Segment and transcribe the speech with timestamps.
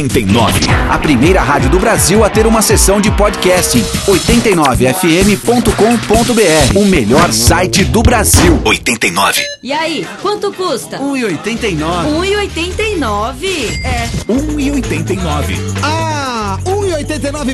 [0.00, 0.60] 89.
[0.88, 3.82] A primeira rádio do Brasil a ter uma seção de podcasting.
[4.06, 6.78] 89fm.com.br.
[6.78, 8.60] O melhor site do Brasil.
[8.64, 9.42] 89.
[9.62, 10.98] E aí, quanto custa?
[10.98, 11.78] 1,89.
[11.78, 13.84] 1,89?
[13.84, 14.08] É.
[14.28, 15.58] 1,89.
[15.82, 16.79] Ah, 1,89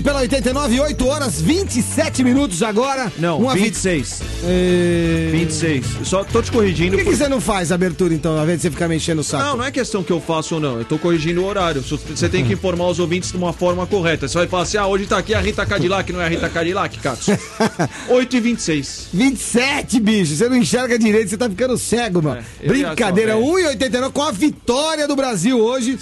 [0.03, 3.13] pela 89, 8 horas 27 minutos agora.
[3.19, 4.23] Não, Uma vi- 26.
[4.45, 5.29] É...
[5.33, 5.87] 26.
[5.99, 6.91] Eu Só tô te corrigindo.
[6.93, 8.89] Por que, que por- você não faz a abertura então, ao invés de você ficar
[8.89, 9.45] me enchendo o saco?
[9.45, 10.79] Não, não é questão que eu faço ou não.
[10.79, 11.83] Eu tô corrigindo o horário.
[11.83, 14.27] Você tem que informar os ouvintes de uma forma correta.
[14.27, 16.49] Você vai falar assim: ah, hoje tá aqui a Rita Cadillac, não é a Rita
[16.49, 17.27] Cadillac, Catos?
[18.09, 19.09] 8 e 26.
[19.13, 22.37] 27, bicho, você não enxerga direito, você tá ficando cego, mano.
[22.41, 25.99] É, eu já Brincadeira, sou 1,89 com a vitória do Brasil hoje.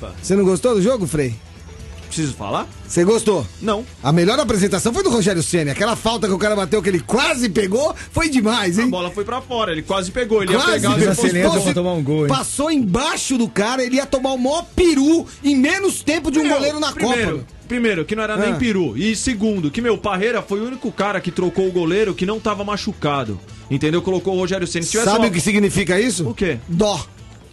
[0.00, 0.12] Pá.
[0.22, 1.34] Você não gostou do jogo, Frei?
[2.10, 2.66] Preciso falar?
[2.88, 3.46] Você gostou?
[3.62, 3.84] Não.
[4.02, 5.70] A melhor apresentação foi do Rogério Ceni.
[5.70, 8.90] Aquela falta que o cara bateu, que ele quase pegou, foi demais, A hein?
[8.90, 9.70] bola foi pra fora.
[9.70, 10.42] Ele quase pegou.
[10.42, 12.28] Ele Quase ia pegar e pra tomar um gol, hein?
[12.28, 16.42] Passou embaixo do cara, ele ia tomar o maior peru em menos tempo de um
[16.42, 17.46] Meu, goleiro na primeiro, Copa.
[17.68, 18.56] Primeiro, que não era nem Ah.
[18.56, 18.96] peru.
[18.98, 22.40] E segundo, que meu Parreira foi o único cara que trocou o goleiro que não
[22.40, 23.38] tava machucado.
[23.70, 24.02] Entendeu?
[24.02, 24.84] Colocou o Rogério Ceni.
[24.84, 26.28] Se tivesse Sabe uma- o que significa isso?
[26.28, 26.58] O quê?
[26.66, 27.00] Dó.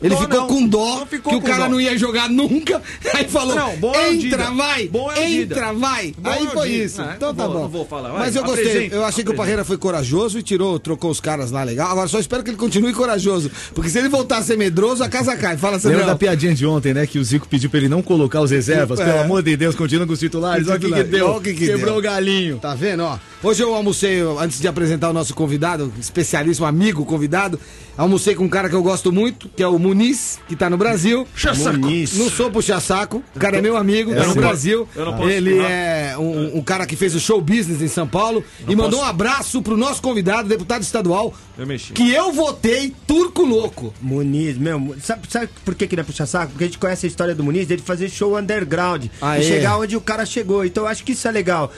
[0.02, 0.48] Ele Dó ficou não.
[0.48, 1.70] com dó, ficou que o com cara dó.
[1.72, 2.82] não ia jogar nunca.
[3.16, 4.52] Aí falou: Não, bom é o entra, Dida.
[4.52, 6.14] vai, Bom é o entra, vai.
[6.18, 6.84] Bom Aí o foi Dida.
[6.84, 7.02] isso.
[7.02, 7.62] Ah, então tá vou- bom.
[7.64, 8.68] não vou falar, vai, Mas eu gostei.
[8.68, 9.36] apresenta, eu achei que o.
[9.36, 11.90] Parreira foi corajoso e tirou, trocou os caras lá legal.
[11.92, 13.50] Agora só espero que ele continue corajoso.
[13.74, 15.58] Porque se ele voltar a ser medroso, a casa cai.
[15.58, 16.06] Fala, Lembra Sandrão.
[16.08, 17.08] da piadinha de ontem, né?
[17.08, 19.00] Que o Zico pediu pra ele não colocar os reservas.
[19.00, 19.06] É.
[19.06, 20.68] Pelo amor de Deus, continua com os titulares.
[20.68, 21.30] Olha o que, que deu.
[21.36, 21.98] O que que Quebrou deu.
[21.98, 22.58] o galinho.
[22.60, 23.18] Tá vendo, ó?
[23.48, 27.58] Hoje eu almocei, antes de apresentar o nosso convidado, especialíssimo amigo convidado,
[27.98, 30.76] almocei com um cara que eu gosto muito, que é o Muniz, que tá no
[30.76, 31.26] Brasil.
[31.72, 32.18] Muniz.
[32.18, 34.40] Não sou puxa saco, o cara é meu amigo, tá no sim.
[34.42, 34.90] Brasil.
[34.94, 38.06] Eu não posso Ele é um, um cara que fez o show business em São
[38.06, 41.94] Paulo e mandou um abraço pro nosso convidado, deputado estadual, Eu mexi.
[41.94, 43.94] que eu votei turco louco.
[44.02, 46.52] Muniz, meu, sabe, sabe por que, que ele é puxa-saco?
[46.52, 49.06] Porque a gente conhece a história do Muniz, dele fazer show underground.
[49.22, 50.66] Ah, e chegar onde o cara chegou.
[50.66, 51.72] Então eu acho que isso é legal.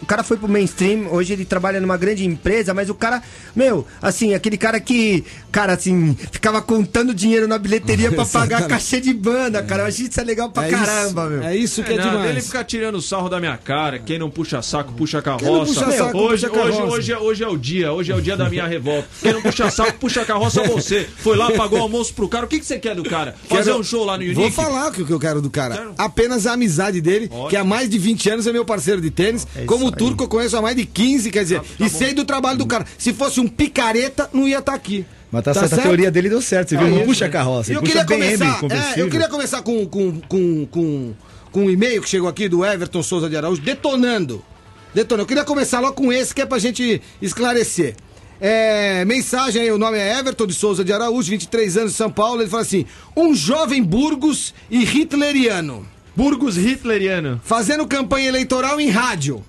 [0.00, 3.22] O cara foi pro mainstream, hoje ele trabalha numa grande empresa, mas o cara,
[3.54, 9.00] meu, assim, aquele cara que, cara, assim, ficava contando dinheiro na bilheteria pra pagar cachê
[9.00, 9.82] de banda, cara.
[9.82, 11.42] Eu acho isso é legal pra É caramba, isso, meu.
[11.42, 12.30] É isso que é, É demais.
[12.30, 13.98] ele fica tirando sarro da minha cara.
[13.98, 15.74] Quem não puxa saco, puxa Quem não carroça.
[15.74, 16.94] puxa saco, hoje, puxa hoje, carroça.
[16.96, 17.92] hoje, é- hoje é o dia.
[17.92, 19.08] Hoje é o dia da minha revolta.
[19.20, 21.08] Quem não puxa saco, puxa carroça você.
[21.18, 22.44] Foi lá, pagou o almoço pro cara.
[22.44, 23.34] O que, que você quer do cara?
[23.48, 24.40] Fazer Quero- um show lá no Unique?
[24.40, 25.76] Vou falar o que, eu quero do cara.
[25.76, 25.94] Quero.
[25.98, 27.48] Apenas a amizade dele, Ótimo.
[27.48, 29.46] que há mais de 20 anos é meu parceiro de tênis.
[29.56, 32.12] É Como turco eu conheço há mais de 15, quer dizer, Tá- tá e sei
[32.14, 32.84] do trabalho do cara.
[32.98, 35.04] Se fosse um picareta, não ia estar aqui.
[35.32, 36.86] Mas tá, certo, a teoria dele deu certo, você viu?
[36.86, 37.30] É não isso, puxa né?
[37.30, 38.60] carroça, eu queria BM, começar,
[38.96, 41.14] é, eu queria começar com, com, com, com,
[41.52, 44.44] com um e-mail que chegou aqui do Everton Souza de Araújo, detonando.
[44.92, 45.22] Detonando.
[45.22, 47.94] Eu queria começar logo com esse, que é pra gente esclarecer.
[48.40, 52.10] É, mensagem aí, o nome é Everton de Souza de Araújo, 23 anos de São
[52.10, 52.40] Paulo.
[52.42, 52.86] Ele fala assim:
[53.16, 55.86] um jovem Burgos e hitleriano,
[56.16, 57.40] Burgos Hitleriano.
[57.44, 59.44] fazendo campanha eleitoral em rádio.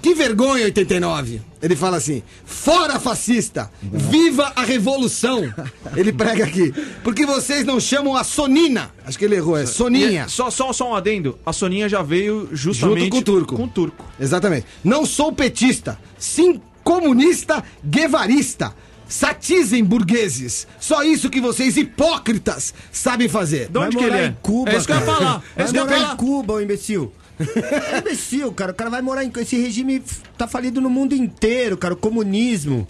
[0.00, 1.40] Que vergonha, 89.
[1.60, 5.52] Ele fala assim: fora fascista, viva a revolução.
[5.96, 6.72] Ele prega aqui.
[7.02, 8.90] Porque vocês não chamam a Sonina.
[9.04, 10.26] Acho que ele errou, é Soninha.
[10.26, 11.36] E- Só, só, só um adendo.
[11.44, 13.56] A Soninha já veio justamente Junto com o turco.
[13.56, 14.04] Com o turco.
[14.20, 14.66] Exatamente.
[14.84, 18.72] Não sou petista, sim comunista guevarista.
[19.08, 20.66] Satizem burgueses.
[20.78, 23.68] Só isso que vocês hipócritas sabem fazer.
[23.68, 24.26] De onde que ele é?
[24.26, 25.42] em Cuba, é isso que eu ia falar.
[25.56, 26.12] É isso que eu ia falar.
[26.12, 27.12] em Cuba, ô imbecil.
[27.40, 28.72] É imbecil, cara.
[28.72, 29.32] O cara vai morar em.
[29.36, 30.02] Esse regime
[30.36, 31.94] tá falido no mundo inteiro, cara.
[31.94, 32.86] O comunismo.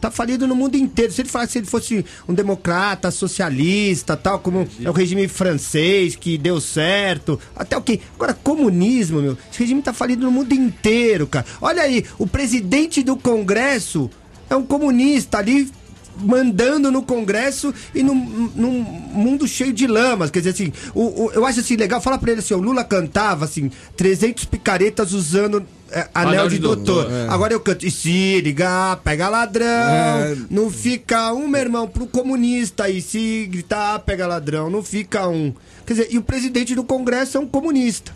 [0.00, 1.10] Tá falido no mundo inteiro.
[1.12, 6.14] Se ele falasse se ele fosse um democrata, socialista, tal, como é o regime francês
[6.14, 8.00] que deu certo, até o quê?
[8.14, 9.38] Agora, comunismo, meu.
[9.50, 11.46] Esse regime tá falido no mundo inteiro, cara.
[11.60, 14.10] Olha aí, o presidente do Congresso
[14.50, 15.70] é um comunista ali
[16.20, 20.30] mandando no Congresso e num, num mundo cheio de lamas.
[20.30, 22.84] Quer dizer assim, o, o- eu acho assim legal, fala pra ele assim, o Lula
[22.84, 27.04] cantava assim, 300 picaretas usando é, anel, Anel de, de doutor.
[27.04, 27.28] doutor, é.
[27.28, 30.36] Agora eu canto, e se ligar, pega ladrão, É.
[30.50, 35.52] não fica um, meu irmão, pro comunista, e se gritar, pega ladrão, não fica um.
[35.86, 38.10] Quer dizer, e o presidente do Congresso é um comunista.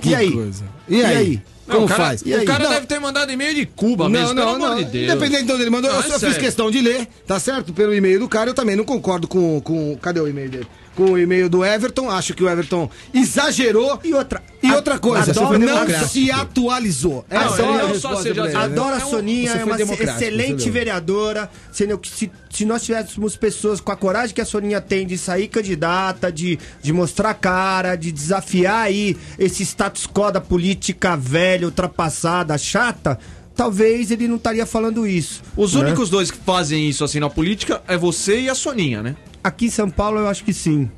[0.00, 0.32] Que e aí?
[0.32, 0.64] coisa.
[0.88, 1.42] E aí?
[1.70, 2.22] Como Não, o cara, faz?
[2.22, 2.70] O cara Não.
[2.70, 4.66] deve ter mandado e-mail de Cuba Não, mesmo, não, pelo não.
[4.66, 5.04] amor de Deus.
[5.12, 6.38] Independente de onde ele mandou, Não, eu é só fiz sério.
[6.40, 7.72] questão de ler, tá certo?
[7.72, 9.60] Pelo e-mail do cara, eu também não concordo com.
[9.60, 10.66] com cadê o e-mail dele?
[11.00, 13.98] Com o e-mail do Everton, acho que o Everton exagerou.
[14.04, 14.42] E outra.
[14.62, 17.24] E a- outra coisa, adoro- não se atualizou.
[17.30, 18.58] Essa é a ele minha não só?
[18.58, 20.72] Adoro a Soninha, é uma excelente entendeu?
[20.74, 21.50] vereadora.
[21.72, 25.16] Sendo que se, se nós tivéssemos pessoas com a coragem que a Soninha tem de
[25.16, 31.64] sair candidata, de, de mostrar cara, de desafiar aí esse status quo da política velha,
[31.66, 33.18] ultrapassada, chata,
[33.56, 35.40] talvez ele não estaria falando isso.
[35.56, 35.80] Os né?
[35.80, 39.16] únicos dois que fazem isso assim na política é você e a Soninha, né?
[39.42, 40.90] Aqui em São Paulo eu acho que sim.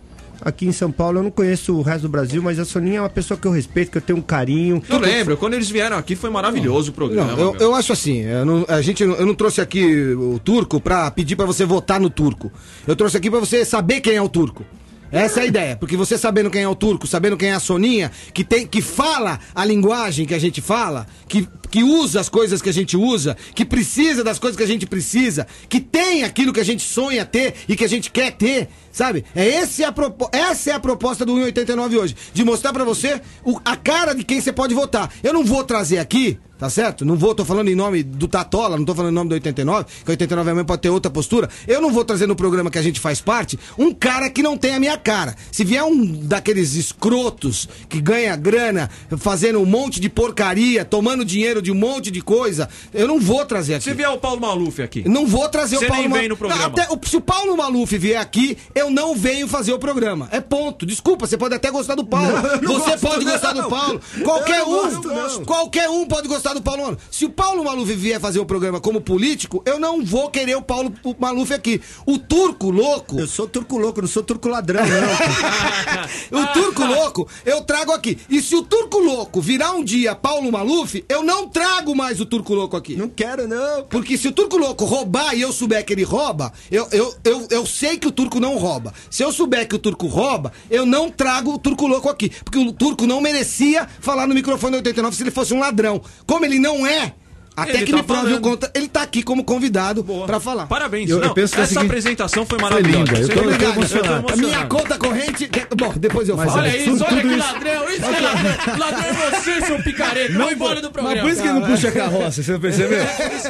[0.44, 1.18] aqui em São Paulo.
[1.18, 3.52] Eu não conheço o resto do Brasil, mas a Soninha é uma pessoa que eu
[3.52, 4.82] respeito, que eu tenho um carinho.
[4.88, 7.32] Eu lembro, quando eles vieram aqui foi maravilhoso o programa.
[7.32, 10.80] Não, eu, eu acho assim, eu não, a gente, eu não trouxe aqui o turco
[10.80, 12.52] pra pedir pra você votar no turco.
[12.86, 14.64] Eu trouxe aqui pra você saber quem é o turco.
[15.12, 17.60] Essa é a ideia, porque você sabendo quem é o turco, sabendo quem é a
[17.60, 22.30] Soninha, que tem que fala a linguagem que a gente fala, que, que usa as
[22.30, 26.24] coisas que a gente usa, que precisa das coisas que a gente precisa, que tem
[26.24, 29.22] aquilo que a gente sonha ter e que a gente quer ter, sabe?
[29.36, 29.94] É esse a
[30.32, 34.24] essa é a proposta do 189 hoje, de mostrar pra você o- a cara de
[34.24, 35.12] quem você pode votar.
[35.22, 37.04] Eu não vou trazer aqui Tá certo?
[37.04, 39.84] Não vou, tô falando em nome do Tatola, não tô falando em nome do 89,
[40.04, 41.48] que o 89 também pode ter outra postura.
[41.66, 44.56] Eu não vou trazer no programa que a gente faz parte um cara que não
[44.56, 45.34] tem a minha cara.
[45.50, 48.88] Se vier um daqueles escrotos que ganha grana
[49.18, 53.44] fazendo um monte de porcaria, tomando dinheiro de um monte de coisa, eu não vou
[53.44, 53.82] trazer aqui.
[53.82, 55.02] Se vier o Paulo Maluf aqui.
[55.08, 56.66] Não vou trazer Você o Paulo nem Ma- vem no programa.
[56.66, 60.28] Até o- se o Paulo Maluf vier aqui, eu não venho fazer o programa.
[60.30, 60.86] É ponto.
[60.86, 62.30] Desculpa, você pode até gostar do Paulo.
[62.62, 63.32] você gosto, pode não.
[63.32, 64.00] gostar do Paulo.
[64.22, 65.44] Qualquer não um, gosto, não.
[65.44, 67.02] qualquer um pode gostar do Paulo Maluf.
[67.10, 70.62] Se o Paulo Maluf vier fazer o programa como político, eu não vou querer o
[70.62, 71.80] Paulo Maluf aqui.
[72.06, 76.40] O turco louco, Eu sou turco louco, não sou turco ladrão, não.
[76.40, 78.18] o turco louco, eu trago aqui.
[78.28, 82.26] E se o turco louco virar um dia Paulo Maluf, eu não trago mais o
[82.26, 82.96] turco louco aqui.
[82.96, 83.84] não quero, não.
[83.84, 87.46] Porque se o turco louco roubar e eu souber que ele rouba, eu, eu, eu,
[87.50, 88.92] eu sei que o turco não rouba.
[89.10, 92.30] Se eu souber que o turco rouba, eu não trago o turco louco aqui.
[92.44, 96.00] Porque o turco não merecia falar no microfone do 89 se ele fosse um ladrão.
[96.32, 97.12] Como ele não é,
[97.56, 100.26] até Ele que tá me prove o contra, ele tá aqui como convidado Boa.
[100.26, 100.66] pra falar.
[100.66, 101.10] Parabéns.
[101.10, 102.98] Eu- eu Não, penso que é o essa seguinte- apresentação foi Foi maravilhosa.
[103.12, 104.32] linda, eu tô- eu tô emocionado.
[104.32, 105.50] A minha conta corrente.
[105.76, 106.50] Bom, depois eu falo.
[106.52, 108.78] Olha Tudo- isso, olha que isso- ladrão, isso é ladrão.
[108.78, 110.32] Ladrão é você, seu picareta.
[110.38, 111.14] Vai embora do programa.
[111.16, 113.02] Mas por isso que ele não puxa a carroça, você não percebeu?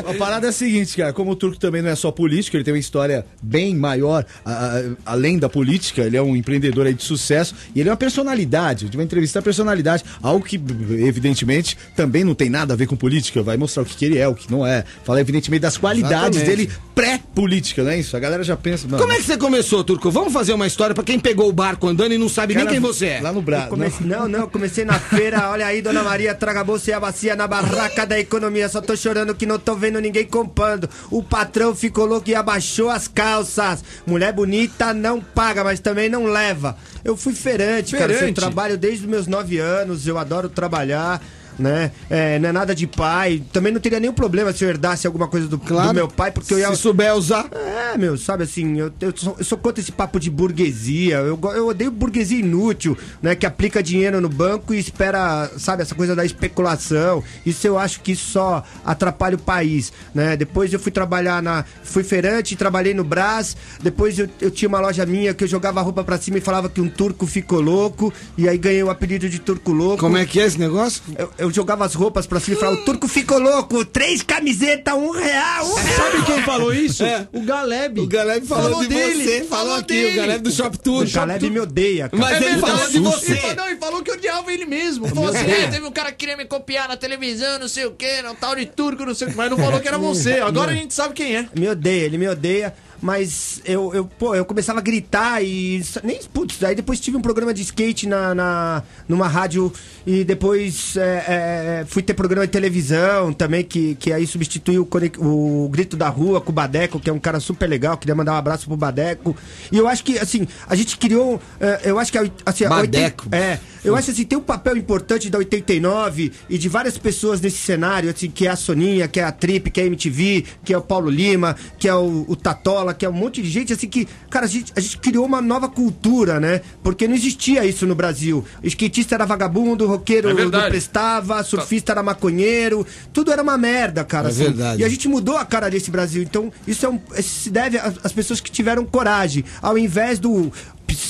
[0.08, 2.64] a parada é a seguinte, cara, como o Turco também não é só político, ele
[2.64, 4.82] tem uma história bem maior, a- a-
[5.12, 8.88] além da política, ele é um empreendedor aí de sucesso, e ele é uma personalidade,
[8.88, 10.60] de uma entrevista a personalidade, algo que,
[10.98, 14.18] evidentemente, também não tem nada a ver com política, vai mostrar o que, que ele
[14.18, 16.66] é, o que não é, fala evidentemente das qualidades Exatamente.
[16.68, 18.16] dele pré-política, não é isso?
[18.16, 18.86] A galera já pensa...
[18.86, 20.10] Não, Como é que você começou, Turco?
[20.10, 22.72] Vamos fazer uma história pra quem pegou o barco andando e não sabe nem cara,
[22.74, 23.20] quem você é.
[23.20, 23.68] Lá no Brasil.
[23.68, 25.48] comecei- não, não, comecei na feira.
[25.50, 28.68] Olha aí, dona Maria, traga a bolsa e a bacia na barraca da economia.
[28.68, 30.88] Só tô chorando que não tô vendo ninguém comprando.
[31.10, 33.82] O patrão ficou louco e abaixou as calças.
[34.06, 36.76] Mulher bonita não paga, mas também não leva.
[37.04, 38.12] Eu fui feirante, cara.
[38.12, 38.30] Feirante?
[38.30, 41.20] Eu trabalho desde os meus nove anos, eu adoro trabalhar.
[41.62, 41.92] Né?
[42.10, 43.40] É, não é nada de pai.
[43.52, 46.52] Também não teria nenhum problema se eu herdasse alguma coisa do, do meu pai, porque
[46.52, 46.68] eu ia.
[46.70, 47.46] Se souber usar.
[47.52, 51.18] É, meu, sabe assim, eu, eu, sou, eu sou contra esse papo de burguesia.
[51.18, 53.36] Eu, eu odeio burguesia inútil, né?
[53.36, 57.22] Que aplica dinheiro no banco e espera, sabe, essa coisa da especulação.
[57.46, 60.36] Isso eu acho que só atrapalha o país, né?
[60.36, 61.64] Depois eu fui trabalhar na.
[61.84, 63.56] Fui feirante, trabalhei no Brás.
[63.80, 66.68] Depois eu, eu tinha uma loja minha que eu jogava roupa pra cima e falava
[66.68, 68.12] que um turco ficou louco.
[68.36, 69.98] E aí ganhei o apelido de turco louco.
[69.98, 71.02] Como é que é esse negócio?
[71.16, 74.94] Eu, eu jogava as roupas pra cima e falava, o turco ficou louco, três camisetas,
[74.94, 75.96] um real, um real.
[75.96, 77.02] Sabe quem falou isso?
[77.32, 78.00] O Galeb.
[78.00, 80.12] O Galeb falou, Falou de dele, você, falou, falou aqui, dele.
[80.12, 81.04] o Galeb do Shop Tour.
[81.04, 82.22] O Caleb me odeia, cara.
[82.22, 83.32] Mas ele falou de você.
[83.32, 85.08] Ele falou, não, ele falou que odiava ele mesmo.
[85.08, 87.92] Falou assim, é, teve um cara que queria me copiar na televisão, não sei o
[87.92, 89.36] que, no tal de turco, não sei o que.
[89.36, 90.34] Mas não falou que era você.
[90.40, 91.48] Agora a gente sabe quem é.
[91.54, 92.74] Me odeia, ele me odeia.
[93.02, 95.82] Mas eu, eu, pô, eu começava a gritar e.
[96.04, 99.72] Nem, putz, aí depois tive um programa de skate na, na, numa rádio
[100.06, 105.64] e depois é, é, fui ter programa de televisão também, que, que aí substituiu o,
[105.64, 107.96] o Grito da Rua com o Badeco, que é um cara super legal.
[107.98, 109.36] Queria mandar um abraço pro Badeco.
[109.72, 111.40] E eu acho que, assim, a gente criou.
[111.58, 112.18] é, eu acho que.
[112.18, 113.24] a Assim, a Badeco.
[113.24, 117.40] oitenta- é, eu acho assim, tem um papel importante da 89 e de várias pessoas
[117.40, 120.44] nesse cenário, assim, que é a Soninha, que é a Trip, que é a MTV,
[120.64, 123.48] que é o Paulo Lima, que é o, o Tatola, que é um monte de
[123.48, 126.60] gente, assim, que, cara, a gente, a gente criou uma nova cultura, né?
[126.82, 128.44] Porque não existia isso no Brasil.
[128.62, 133.58] O skatista era vagabundo, o roqueiro É não prestava, surfista era maconheiro, tudo era uma
[133.58, 134.28] merda, cara.
[134.28, 134.44] É assim.
[134.44, 134.82] verdade.
[134.82, 136.22] E a gente mudou a cara desse Brasil.
[136.22, 140.52] Então, isso é um, isso se deve às pessoas que tiveram coragem, ao invés do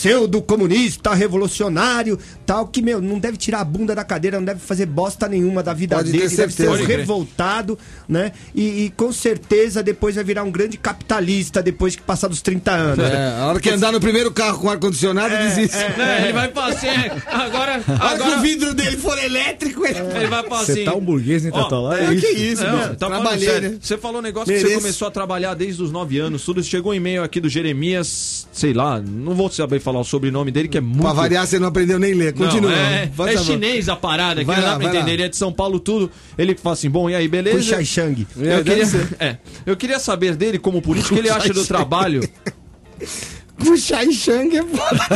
[0.02, 4.86] pseudo-comunista, revolucionário, tal, que, meu, não deve tirar a bunda da cadeira, não deve fazer
[4.86, 7.78] bosta nenhuma da vida Pode ter dele, deve ser um revoltado,
[8.08, 8.32] né?
[8.54, 12.70] E, e com certeza depois vai virar um grande capitalista depois que passar dos 30
[12.72, 13.04] anos.
[13.04, 15.76] É, a hora que andar no primeiro carro com ar-condicionado, desiste.
[15.76, 17.22] É, ele vai passar.
[17.26, 19.98] Agora, A hora que o agora vidro dele for elétrico, ele...
[19.98, 20.84] ele vai passar Você assim.
[20.84, 22.00] tá um burguês, hein, Ó, Tatola?
[22.00, 22.96] é, que isso, Não, mano.
[22.96, 23.78] tá Trabalhei, né?
[23.80, 24.80] Você falou um negócio que você Mereço.
[24.82, 26.62] começou a trabalhar desde os 9 anos, tudo.
[26.62, 30.68] Chegou um e-mail aqui do Jeremias, sei lá, não vou saber falar o sobrenome dele,
[30.68, 31.02] que é muito.
[31.02, 32.34] Pra variar, você não aprendeu nem ler.
[32.34, 32.72] Não, Continua.
[32.72, 33.46] é, Por é favor.
[33.52, 34.94] chinês a parada, que não dá pra vai lá.
[34.94, 35.12] entender.
[35.12, 36.10] Ele é de São Paulo, tudo.
[36.36, 37.56] Ele fala assim: bom, e aí, beleza?
[37.58, 38.26] Puxa Shang.
[38.40, 39.08] É, Eu queria, deve ser.
[39.20, 42.22] é, eu queria saber dele, como político, o que ele acha do trabalho.
[43.64, 45.08] Ku Shai Shang é foda.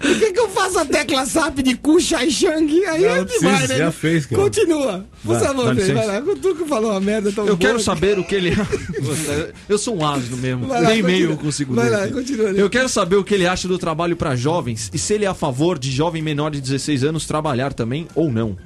[0.00, 2.84] Por que, que eu faço a tecla SAP de Ku Shai Shang?
[2.86, 3.78] Aí Não, é demais, precisa, né?
[3.78, 4.42] já fez, cara.
[4.42, 5.06] Continua.
[5.24, 5.94] Por Vai, favor, licença.
[5.94, 6.18] vai lá.
[6.20, 8.52] O Turco falou uma merda tão Eu boa quero que- saber o que ele.
[9.68, 10.66] eu sou um ácido mesmo.
[10.66, 12.50] Vai lá, Nem meio eu consigo Vai ler lá, continua.
[12.50, 15.28] Eu quero saber o que ele acha do trabalho para jovens e se ele é
[15.28, 18.56] a favor de jovem menor de 16 anos trabalhar também ou não.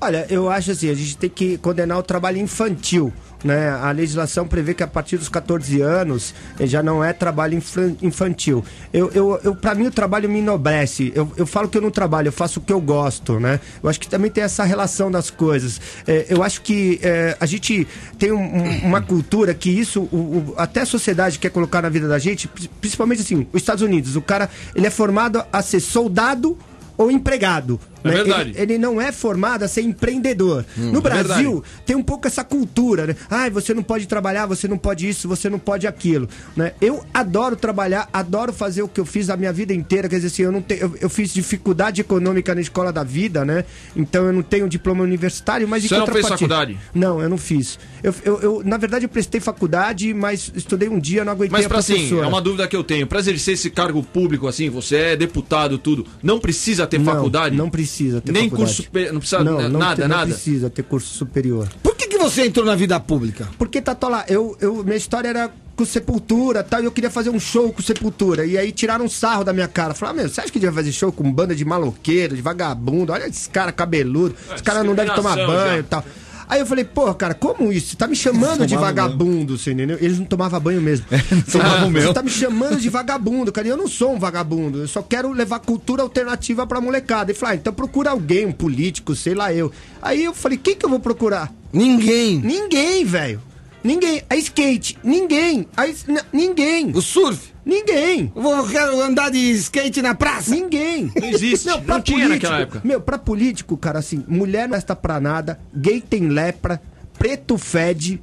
[0.00, 3.12] Olha, eu acho assim, a gente tem que condenar o trabalho infantil.
[3.44, 3.68] Né?
[3.70, 7.60] A legislação prevê que a partir dos 14 anos eh, já não é trabalho
[8.00, 8.64] infantil.
[8.92, 11.12] Eu, eu, eu, para mim, o trabalho me enobrece.
[11.14, 13.40] Eu, eu falo que eu não trabalho, eu faço o que eu gosto.
[13.40, 13.58] Né?
[13.82, 15.80] Eu acho que também tem essa relação das coisas.
[16.06, 17.86] Eh, eu acho que eh, a gente
[18.18, 21.88] tem um- um- uma cultura que isso, o- o- até a sociedade quer colocar na
[21.88, 24.14] vida da gente, pri- principalmente assim, os Estados Unidos.
[24.16, 26.56] O cara ele é formado a ser soldado
[26.96, 27.80] ou empregado.
[28.04, 28.14] É né?
[28.14, 28.50] verdade.
[28.50, 30.64] Ele, ele não é formado a ser empreendedor.
[30.76, 33.16] no Brasil, tem um pouco essa cultura, né?
[33.30, 36.28] Ai, você não pode trabalhar, você não pode isso, você não pode aquilo.
[36.56, 36.72] Né?
[36.80, 40.08] Eu adoro trabalhar, adoro fazer o que eu fiz a minha vida inteira.
[40.08, 43.44] Quer dizer assim, eu, não tenho, eu, eu fiz dificuldade econômica na escola da vida,
[43.44, 43.64] né?
[43.94, 46.78] Então eu não tenho diploma universitário, mas Você não fez faculdade?
[46.94, 47.78] Não, eu não fiz.
[48.02, 51.66] Eu, eu, eu, na verdade, eu prestei faculdade, mas estudei um dia, não aguentei Mas
[51.66, 52.26] a pra assim, professora.
[52.26, 53.06] é uma dúvida que eu tenho.
[53.06, 57.56] Pra exercer esse cargo público, assim, você é deputado, tudo, não precisa ter Não, faculdade?
[57.56, 58.50] Não precisa ter Nem faculdade.
[58.70, 60.30] curso superior, não precisa não, não nada, te- não nada.
[60.32, 61.68] precisa ter curso superior.
[61.82, 63.48] Por que, que você entrou na vida pública?
[63.58, 67.40] Porque, Tatola, eu, eu, minha história era com Sepultura tal, e eu queria fazer um
[67.40, 68.44] show com Sepultura.
[68.44, 69.94] E aí tiraram um sarro da minha cara.
[69.94, 73.12] Falaram, meu, você acha que devia fazer show com banda de maloqueiro, de vagabundo?
[73.12, 76.04] Olha esse cara cabeludo, esse cara não deve tomar banho e tal.
[76.52, 77.88] Aí eu falei, porra, cara, como isso?
[77.88, 79.96] Você tá me chamando de vagabundo, você entendeu?
[79.98, 81.06] Eles não tomavam banho mesmo.
[81.50, 82.12] tomavam Você mesmo.
[82.12, 83.66] tá me chamando de vagabundo, cara.
[83.68, 84.80] E eu não sou um vagabundo.
[84.80, 87.32] Eu só quero levar cultura alternativa pra molecada.
[87.32, 89.72] E falei, ah, então procura alguém, um político, sei lá eu.
[90.02, 91.50] Aí eu falei, quem que eu vou procurar?
[91.72, 92.38] Ninguém.
[92.38, 93.40] Ninguém, velho.
[93.84, 94.22] Ninguém.
[94.28, 94.98] A skate.
[95.02, 95.66] Ninguém.
[95.76, 96.90] A is- ninguém.
[96.94, 97.52] O surf.
[97.64, 98.32] Ninguém.
[98.34, 100.50] Eu vou- quero andar de skate na praça.
[100.50, 101.12] Ninguém.
[101.20, 101.66] Não existe.
[101.66, 102.80] Não, pra tinha naquela época.
[102.84, 106.80] Meu, pra político, cara, assim, mulher não presta pra nada, gay tem lepra,
[107.22, 108.20] preto fede,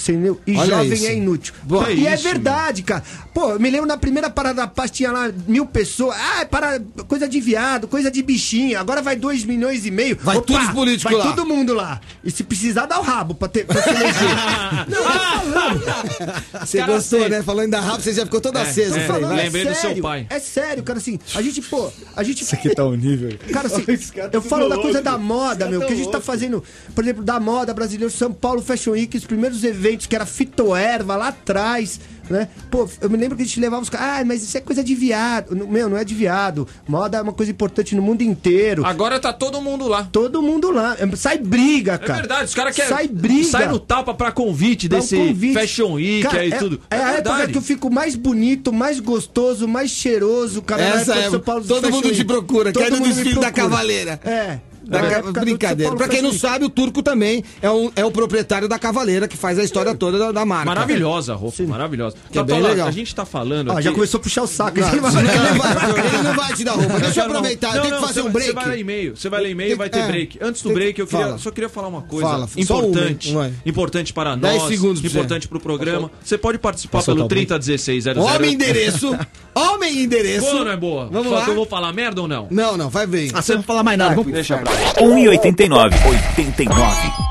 [0.00, 0.40] entendeu?
[0.46, 1.06] E Olha jovem isso.
[1.06, 1.54] é inútil.
[1.64, 1.92] Boa.
[1.92, 3.02] e é isso, verdade, cara.
[3.34, 6.16] Pô, eu me lembro na primeira parada da paz tinha lá mil pessoas.
[6.18, 8.78] Ah, é para coisa de viado, coisa de bichinho.
[8.80, 10.16] Agora vai dois milhões e meio.
[10.22, 11.34] Vai todos os políticos vai lá.
[11.34, 12.00] todo mundo lá.
[12.24, 14.08] E se precisar, dá o rabo pra, ter, pra se eleger.
[14.88, 16.38] não, falando.
[16.66, 17.42] Você Cara, gostou, né?
[17.42, 18.96] Falando da rapa, você já ficou todo aceso.
[18.98, 19.44] é, Eu falei, Falando, vai.
[19.44, 20.26] lembrei do seu sério, pai.
[20.30, 22.42] É sério, cara, assim, a gente, pô, a gente...
[22.44, 23.38] Isso aqui tá um nível.
[23.52, 23.82] Cara, assim,
[24.14, 25.04] cara eu tá falo da coisa louco.
[25.04, 26.64] da moda, meu, tá que a gente tá fazendo,
[26.94, 31.16] por exemplo, da moda brasileira, São Paulo Fashion Week, os primeiros eventos que era fitoerva
[31.16, 32.48] lá atrás, né?
[32.70, 34.84] Pô, eu me lembro que a gente levava os caras, ah, mas isso é coisa
[34.84, 35.56] de viado.
[35.66, 36.68] Meu, não é de viado.
[36.86, 38.84] Moda é uma coisa importante no mundo inteiro.
[38.84, 40.06] Agora tá todo mundo lá.
[40.10, 40.96] Todo mundo lá.
[41.16, 42.14] Sai briga, É cara.
[42.20, 42.90] verdade, os caras querem.
[42.90, 43.48] Sai briga.
[43.48, 45.54] Sai no tapa pra convite Dá um desse convite.
[45.54, 46.80] Fashion Week Cara, aí é, tudo.
[46.90, 50.82] É, a época que eu fico mais bonito, mais gostoso, mais cheiroso, cara.
[50.82, 53.50] Essa é, São Paulo todo mundo te procura, Todo quer no desfile da.
[53.50, 54.20] Cavaleira.
[54.24, 54.58] É.
[54.88, 55.94] Da do Brincadeira.
[55.94, 59.36] Pra quem não sabe, o Turco também é, um, é o proprietário da Cavaleira, que
[59.36, 60.64] faz a história toda da, da marca.
[60.64, 62.16] Maravilhosa a roupa, maravilhosa.
[62.32, 62.88] Que é bem legal.
[62.88, 63.70] A gente tá falando.
[63.70, 63.82] Aqui...
[63.82, 64.80] já começou a puxar o saco.
[64.80, 67.00] Não, ele, não vai, ele não vai te dar roupa.
[67.00, 68.48] Deixa eu Não, aproveitar, eu não, tenho não, que fazer um break.
[68.48, 70.38] Você vai ler e-mail, você vai ler e-mail Tem- vai ter é, break.
[70.40, 73.30] Antes do break, eu queria, só queria falar uma coisa Fala, só importante.
[73.30, 73.52] uma, vai.
[73.66, 76.10] importante para Dez nós, segundos importante pro programa.
[76.24, 77.46] Você pode participar pelo soltar o break?
[77.46, 78.24] 301600.
[78.24, 79.18] Homem endereço.
[79.54, 80.46] Homem endereço.
[80.46, 81.08] Boa ou não é boa?
[81.10, 81.44] Vamos Só lá.
[81.44, 82.46] que eu vou falar merda ou não?
[82.50, 83.30] Não, não, vai ver.
[83.34, 84.14] Ah, você não vai falar mais nada.
[84.14, 84.32] Vamos...
[84.32, 86.06] Deixa pra 1,89.
[86.38, 87.28] 89.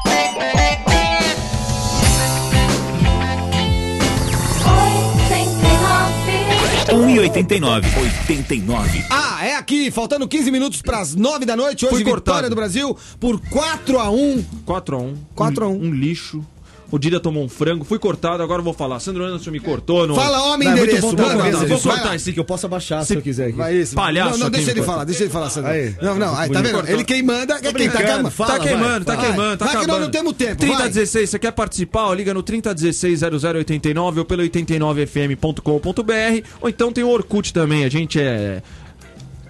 [6.88, 7.60] Oitenta e 1,89.
[7.60, 7.88] nove.
[8.00, 9.06] 89.
[9.10, 11.86] Ah, é aqui, faltando 15 minutos pras 9 da noite.
[11.86, 12.50] Hoje, Foi vitória cortado.
[12.50, 14.44] do Brasil por 4x1.
[14.66, 15.16] 4x1.
[15.36, 15.72] 4 a 1.
[15.74, 16.46] Um lixo.
[16.90, 19.00] O Dida tomou um frango, fui cortado, agora eu vou falar.
[19.00, 20.08] Sandro Anderson me cortou.
[20.08, 20.16] No...
[20.16, 21.16] Fala, homem, Não, é muito endereço.
[21.16, 23.22] bom Manda, uma manda, vez, vou vai cortar esse que eu posso abaixar se eu
[23.22, 23.58] quiser aqui.
[23.58, 23.96] Vai isso.
[23.96, 25.72] Palhaço Não, não, deixa ele falar, deixa ele falar, Sandro.
[25.72, 25.94] Aí.
[26.02, 26.88] Não, não, aí, tá vendo?
[26.88, 28.32] Ele quem manda é quem tá queimando.
[28.32, 29.26] fala, tá queimando, tá vai.
[29.26, 30.00] queimando, tá Vai que acabando.
[30.00, 32.14] nós não temos tempo, 3016, você quer participar?
[32.16, 38.62] Liga no 3016-0089 ou pelo 89fm.com.br ou então tem o Orkut também, a gente é...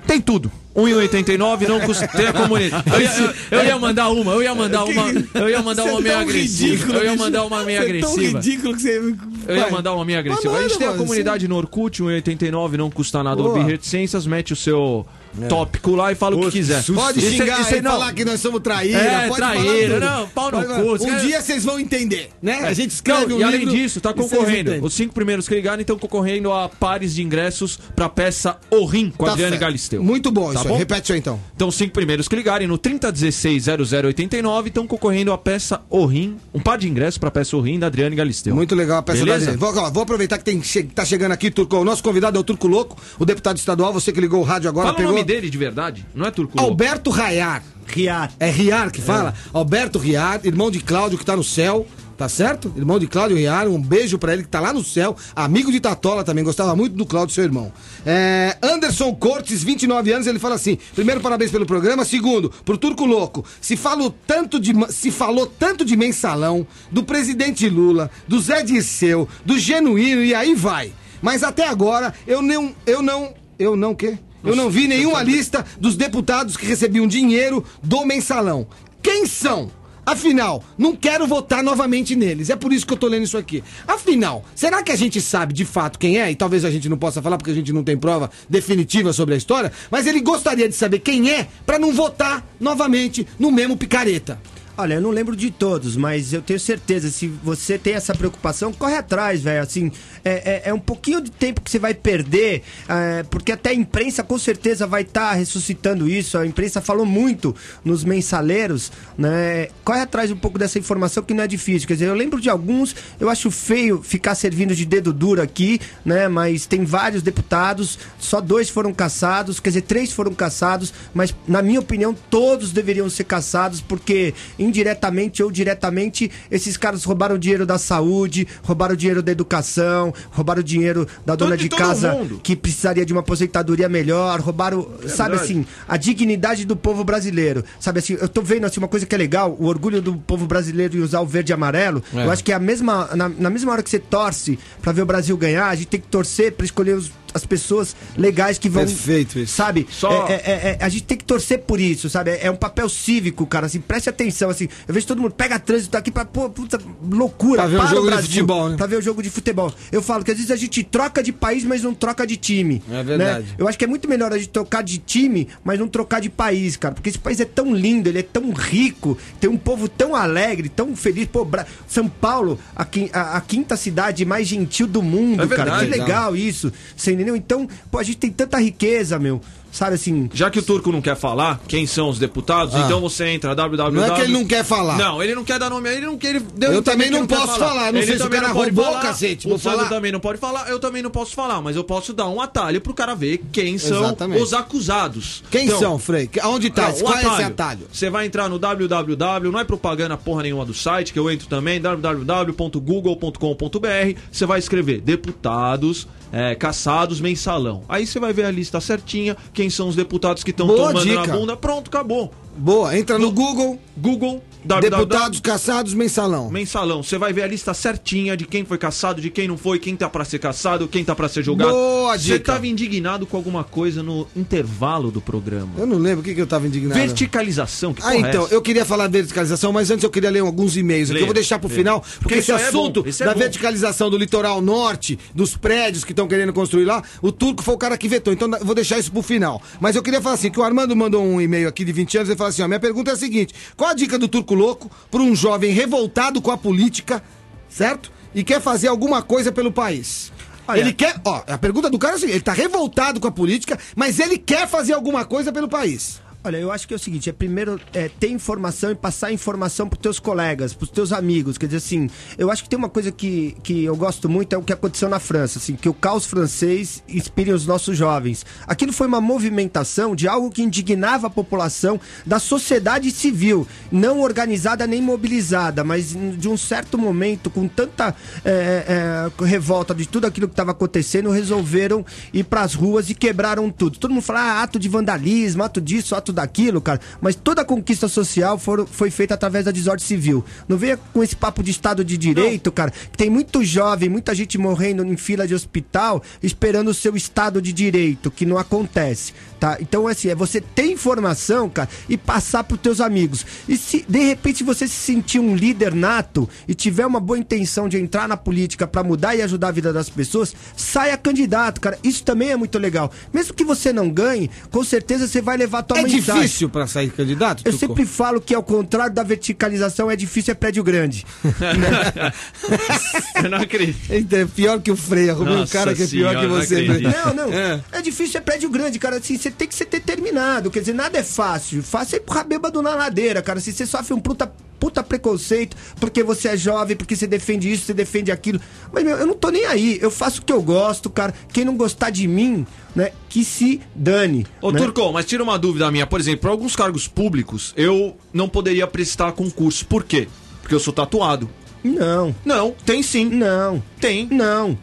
[0.07, 0.51] Tem tudo.
[0.75, 2.07] 1,89 não custa.
[2.15, 2.83] Tem a comunidade.
[2.91, 5.03] Eu ia, eu, ia mandar uma, eu ia mandar uma.
[5.33, 6.93] Eu ia mandar uma é meio tão agressiva.
[6.93, 8.39] Eu ia mandar uma meio Você é tão agressiva.
[8.39, 9.15] ridículo que você...
[9.47, 10.53] Eu ia mandar uma meia agressiva.
[10.53, 13.49] Mas a gente tem a comunidade no Orkut, 1,89 não custa nada Boa.
[13.57, 15.05] ouvir reticências, mete o seu
[15.49, 16.83] tópico lá e fala o que quiser.
[16.83, 17.91] Pode Isso é- xingar isso é- e não.
[17.91, 18.97] falar que nós somos traíra.
[18.97, 22.61] É, pode traíra, não, pau no cu, Um os caras- dia vocês vão entender, né?
[22.63, 24.83] A gente escreve Não, um e além disso, tá concorrendo.
[24.83, 29.11] Os cinco primeiros que ligarem estão concorrendo a pares de ingressos pra peça O Rim
[29.15, 29.61] com Tá Adriane certo.
[29.61, 30.03] Galisteu.
[30.03, 30.73] Muito bom Tá isso bom?
[30.73, 30.79] aí.
[30.79, 31.39] Repete aí então.
[31.55, 36.59] Então, os cinco primeiros que ligarem no 3016-0089 estão concorrendo a peça O Rim, um
[36.59, 38.55] par de ingressos pra peça O Rim da Adriane Galisteu.
[38.55, 39.36] Muito legal a peça Beleza?
[39.36, 41.77] da Vou, ó, vou aproveitar que tem, che- tá chegando aqui, Turco.
[41.77, 43.93] O nosso convidado é o Turco Louco, o deputado estadual.
[43.93, 45.11] Você que ligou o rádio agora, Fala pegou.
[45.11, 46.71] o nome dele de verdade, não é Turco Louco.
[46.71, 47.63] Alberto Raiar.
[47.85, 48.31] Riar.
[48.39, 49.33] É Riar que fala?
[49.53, 51.87] Alberto Riar, irmão de Cláudio que tá no céu.
[52.17, 52.73] Tá certo?
[52.75, 55.15] Irmão de Cláudio Riar, um beijo pra ele que tá lá no céu.
[55.35, 57.71] Amigo de Tatola também, gostava muito do Cláudio, seu irmão.
[58.03, 62.03] É, Anderson Cortes, 29 anos, ele fala assim: primeiro, parabéns pelo programa.
[62.03, 67.69] Segundo, pro Turco Louco, se, falou tanto de, se falou tanto de mensalão, do presidente
[67.69, 70.91] Lula, do Zé Dirceu, do Genuíno e aí vai.
[71.21, 72.73] Mas até agora, eu não.
[72.83, 73.35] Eu não.
[73.59, 74.17] Eu não quê?
[74.43, 78.67] Eu não vi nenhuma lista dos deputados que recebiam dinheiro do mensalão.
[79.03, 79.69] Quem são?
[80.07, 82.49] Afinal, não quero votar novamente neles.
[82.49, 83.61] É por isso que eu tô lendo isso aqui.
[83.85, 86.31] Afinal, será que a gente sabe de fato quem é?
[86.31, 89.33] E talvez a gente não possa falar porque a gente não tem prova definitiva sobre
[89.33, 89.69] a história.
[89.91, 94.39] Mas ele gostaria de saber quem é pra não votar novamente no mesmo picareta.
[94.79, 98.71] Olha, eu não lembro de todos, mas eu tenho certeza, se você tem essa preocupação,
[98.71, 99.63] corre atrás, velho.
[99.63, 99.91] Assim,
[100.23, 103.73] é, é, é um pouquinho de tempo que você vai perder, é, porque até a
[103.73, 106.37] imprensa com certeza vai estar ressuscitando isso.
[106.37, 109.69] A imprensa falou muito nos mensaleiros, né?
[109.83, 111.87] Corre atrás um pouco dessa informação que não é difícil.
[111.87, 115.81] Quer dizer, eu lembro de alguns, eu acho feio ficar servindo de dedo duro aqui,
[116.05, 116.27] né?
[116.27, 121.63] Mas tem vários deputados, só dois foram caçados, quer dizer, três foram caçados, mas na
[121.63, 124.35] minha opinião, todos deveriam ser caçados, porque
[124.67, 131.07] indiretamente ou diretamente, esses caras roubaram dinheiro da saúde, roubaram dinheiro da educação, roubaram dinheiro
[131.25, 132.39] da dona de de todo casa mundo.
[132.43, 135.35] que precisaria de uma aposentadoria melhor, roubaram, sabe verdade.
[135.53, 137.63] assim, a dignidade do povo brasileiro.
[137.79, 140.45] Sabe assim, eu tô vendo assim uma coisa que é legal, o orgulho do povo
[140.47, 142.03] brasileiro em usar o verde e amarelo.
[142.13, 145.01] Eu acho que é a mesma na, na mesma hora que você torce pra ver
[145.01, 148.67] o Brasil ganhar, a gente tem que torcer pra escolher os- as pessoas legais que
[148.69, 149.55] vão Perfeito isso.
[149.55, 149.87] sabe?
[149.89, 152.31] Só- É- é- é- a gente tem que torcer por isso, sabe?
[152.31, 153.67] É, é um papel cívico, cara.
[153.67, 154.67] Assim, preste atenção, assim.
[154.87, 156.79] Eu vejo todo mundo pega trânsito aqui pra, pô, puta,
[157.09, 157.61] loucura.
[157.61, 158.77] Pra ver um para o jogo de Brasil, futebol, né?
[158.77, 159.73] Pra ver o jogo de futebol.
[159.91, 162.81] Eu falo que às vezes a gente troca de país, mas não troca de time.
[162.91, 163.45] É verdade.
[163.47, 163.55] né?
[163.57, 166.29] Eu acho que é muito melhor a gente trocar de time, mas não trocar de
[166.29, 166.93] país, cara.
[166.95, 170.69] Porque esse país é tão lindo, ele é tão rico, tem um povo tão alegre,
[170.69, 171.27] tão feliz.
[171.31, 172.83] Pô, Bra- São Paulo, a,
[173.13, 175.71] a- a quinta cidade mais gentil do mundo, É cara.
[175.71, 176.71] Que verdade, legal isso.
[176.95, 177.35] Você entendeu?
[177.35, 179.41] Então, pô, a gente tem tanta riqueza, meu.
[179.71, 180.29] Sabe assim.
[180.33, 183.91] Já que o Turco não quer falar quem são os deputados, então você entra www.
[183.91, 184.97] Não é que ele não quer falar.
[184.97, 186.35] Não, ele não quer dar nome, ele não quer.
[186.35, 188.55] Ele deu Eu também não quer posso falar, não Ele sei se o cara não
[188.55, 189.89] roubou, falar, cacete, O Sandro falar.
[189.89, 192.81] também não pode falar, eu também não posso falar, mas eu posso dar um atalho
[192.81, 194.41] pro cara ver quem são Exatamente.
[194.41, 195.43] os acusados.
[195.51, 196.29] Quem Então, são, Frei?
[196.41, 196.89] Aonde tá?
[196.89, 197.87] não, um Qual é esse atalho?
[197.91, 201.47] Você vai entrar no www, não é propaganda porra nenhuma do site, que eu entro
[201.47, 204.19] também, www.google.com.br.
[204.31, 207.83] Você vai escrever deputados é, caçados mensalão.
[207.87, 211.25] Aí você vai ver a lista certinha, quem são os deputados que estão tomando dica.
[211.25, 211.57] na bunda.
[211.57, 212.31] Pronto, acabou.
[212.55, 216.49] Boa, entra no Google, Google, deputados caçados mensalão.
[216.49, 219.79] Mensalão, você vai ver a lista certinha de quem foi caçado, de quem não foi,
[219.79, 221.71] quem tá pra ser caçado, quem tá pra ser julgado.
[221.71, 225.71] Boa Você tava indignado com alguma coisa no intervalo do programa.
[225.77, 226.99] Eu não lembro o que, que eu tava indignado.
[226.99, 228.53] Verticalização, que Ah, é então, essa?
[228.53, 231.19] eu queria falar de verticalização, mas antes eu queria ler alguns e-mails aqui.
[231.21, 231.79] Eu vou deixar pro leia.
[231.79, 233.39] final, porque, esse é assunto é da bom.
[233.39, 237.77] verticalização do litoral norte, dos prédios que estão querendo construir lá, o Turco foi o
[237.77, 238.33] cara que vetou.
[238.33, 239.61] Então eu vou deixar isso pro final.
[239.79, 242.29] Mas eu queria falar assim, que o Armando mandou um e-mail aqui de 20 anos,
[242.29, 244.89] ele fala assim, ó, minha pergunta é a seguinte, qual a dica do Turco Louco
[245.11, 247.23] para um jovem revoltado com a política,
[247.69, 248.11] certo?
[248.35, 250.31] E quer fazer alguma coisa pelo país?
[250.67, 253.27] Olha- Ele quer, ó, a pergunta do cara é a seguinte, ele tá revoltado com
[253.27, 256.21] a política, mas ele quer fazer alguma coisa pelo país.
[256.43, 259.89] Olha, eu acho que é o seguinte, é primeiro é, ter informação e passar informação
[259.89, 261.57] pros teus colegas, pros teus amigos.
[261.57, 264.57] Quer dizer assim, eu acho que tem uma coisa que, que eu gosto muito, é
[264.57, 268.45] o que aconteceu na França, assim, que o caos francês inspire os nossos jovens.
[268.65, 274.87] Aquilo foi uma movimentação de algo que indignava a população da sociedade civil, não organizada
[274.87, 280.47] nem mobilizada, mas de um certo momento, com tanta é, é, revolta de tudo aquilo
[280.47, 283.99] que estava acontecendo, resolveram ir pras ruas e quebraram tudo.
[283.99, 287.65] Todo mundo fala, ah, ato de vandalismo, ato disso, ato daquilo, cara, mas toda a
[287.65, 290.43] conquista social foram, foi feita através da desordem civil.
[290.67, 294.33] Não venha com esse papo de Estado de Direito, cara, que tem muito jovem, muita
[294.33, 299.33] gente morrendo em fila de hospital esperando o seu Estado de Direito, que não acontece,
[299.59, 299.77] tá?
[299.79, 303.45] Então, assim, é você ter informação, cara, e passar pros teus amigos.
[303.67, 307.87] E se, de repente, você se sentir um líder nato e tiver uma boa intenção
[307.87, 311.97] de entrar na política pra mudar e ajudar a vida das pessoas, saia candidato, cara.
[312.03, 313.11] Isso também é muito legal.
[313.33, 316.16] Mesmo que você não ganhe, com certeza você vai levar a tua É mensagem.
[316.21, 317.63] Difícil pra sair candidato?
[317.65, 321.25] Eu sempre falo que ao contrário da verticalização, é difícil é prédio grande.
[323.43, 324.33] Eu não acredito.
[324.33, 326.75] É pior que o Freio, arrumei um cara que é pior senhora, que não você.
[326.75, 327.25] acredito.
[327.25, 327.53] Não, não.
[327.53, 327.81] É.
[327.91, 328.01] É.
[328.01, 329.17] difícil é prédio grande, cara.
[329.17, 330.71] Assim, você tem que ser determinado.
[330.71, 331.83] Quer dizer, nada é fácil.
[331.83, 333.59] Fácil é empurrar bêbado na ladeira, cara.
[333.59, 337.85] Se você sofre um puta, puta preconceito porque você é jovem, porque você defende isso,
[337.85, 338.59] você defende aquilo.
[338.91, 339.97] Mas, meu, eu não tô nem aí.
[340.01, 341.33] Eu faço o que eu gosto, cara.
[341.51, 342.65] Quem não gostar de mim,
[342.97, 344.45] né, que se dane.
[344.61, 344.79] Ô, né?
[344.79, 346.05] Turcão, mas tira uma dúvida minha.
[346.07, 349.85] Por exemplo, para alguns cargos públicos, eu não poderia prestar concurso.
[349.85, 350.27] Por quê?
[350.61, 351.47] Porque eu sou tatuado.
[351.83, 353.25] Não, Não, tem sim.
[353.25, 354.27] não, Tem.
[354.29, 354.77] não.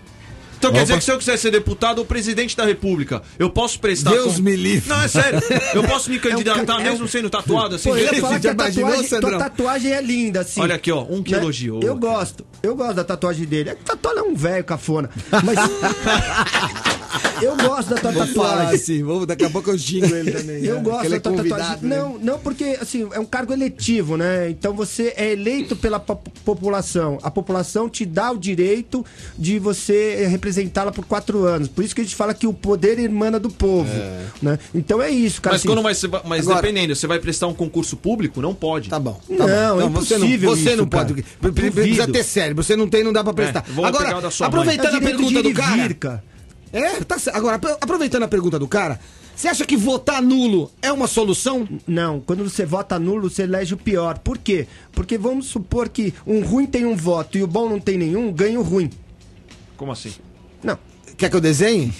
[0.56, 3.78] Então quer dizer que se eu quiser ser deputado ou presidente da república, eu posso
[3.78, 4.12] prestar...
[4.12, 4.88] Deus me livre.
[4.88, 5.38] Não, é sério.
[5.74, 7.90] Eu posso me candidatar ca- é um- mesmo sendo tatuado assim?
[7.90, 10.62] Pô, eu ia falar que a tatuagem, tua tatuagem é linda, assim.
[10.62, 11.38] Olha aqui, ó, um que né?
[11.38, 11.82] elogiou.
[11.82, 13.70] Eu gosto, eu gosto da tatuagem dele.
[13.70, 15.10] É que tatuagem é um velho cafona.
[15.44, 15.58] Mas.
[17.44, 18.74] eu gosto da tua Vou falar tatuagem.
[18.74, 20.64] assim, vou, daqui a pouco eu xingo ele também.
[20.64, 20.80] Eu né?
[20.82, 21.88] gosto da é tua convidado, tatuagem.
[21.88, 21.96] né?
[21.98, 24.48] Não, não, porque assim, é um cargo eletivo, né?
[24.50, 27.18] Então você é eleito pela po- população.
[27.22, 29.04] A população te dá o direito
[29.38, 31.68] de você representá-la por quatro anos.
[31.68, 33.90] Por isso que a gente fala que o poder emana do povo.
[34.42, 34.58] Né?
[34.74, 35.54] Então é isso, cara.
[35.54, 38.40] Mas assim, quando vai, ser- mas Agora- dependendo, você vai prestar um concurso público?
[38.40, 38.88] Não pode.
[38.88, 39.20] Tá bom.
[39.28, 39.80] Não, Tá bom.
[39.80, 41.04] é você não, impossível você isso, não cara.
[41.06, 41.22] pode.
[41.40, 42.62] pre- pre- Precisa ter cérebro.
[42.62, 43.64] Você não tem, não dá pra prestar.
[43.68, 44.54] vou pegar o Agora, da sua mãe.
[44.54, 45.76] é o aproveitando a direito pergunta do cara.
[45.88, 46.24] vir, cara.
[46.74, 47.36] É, tá certo.
[47.36, 48.98] Agora, apro- aproveitando a pergunta do cara,
[49.34, 51.66] você acha que votar nulo é uma solução?
[51.86, 54.18] Não, quando você vota nulo, você elege o pior.
[54.18, 54.66] Por quê?
[54.92, 58.32] Porque vamos supor que um ruim tem um voto e o bom não tem nenhum,
[58.32, 58.90] ganha o ruim.
[59.76, 60.12] Como assim?
[60.62, 60.78] Não.
[61.16, 61.92] Quer que eu desenhe?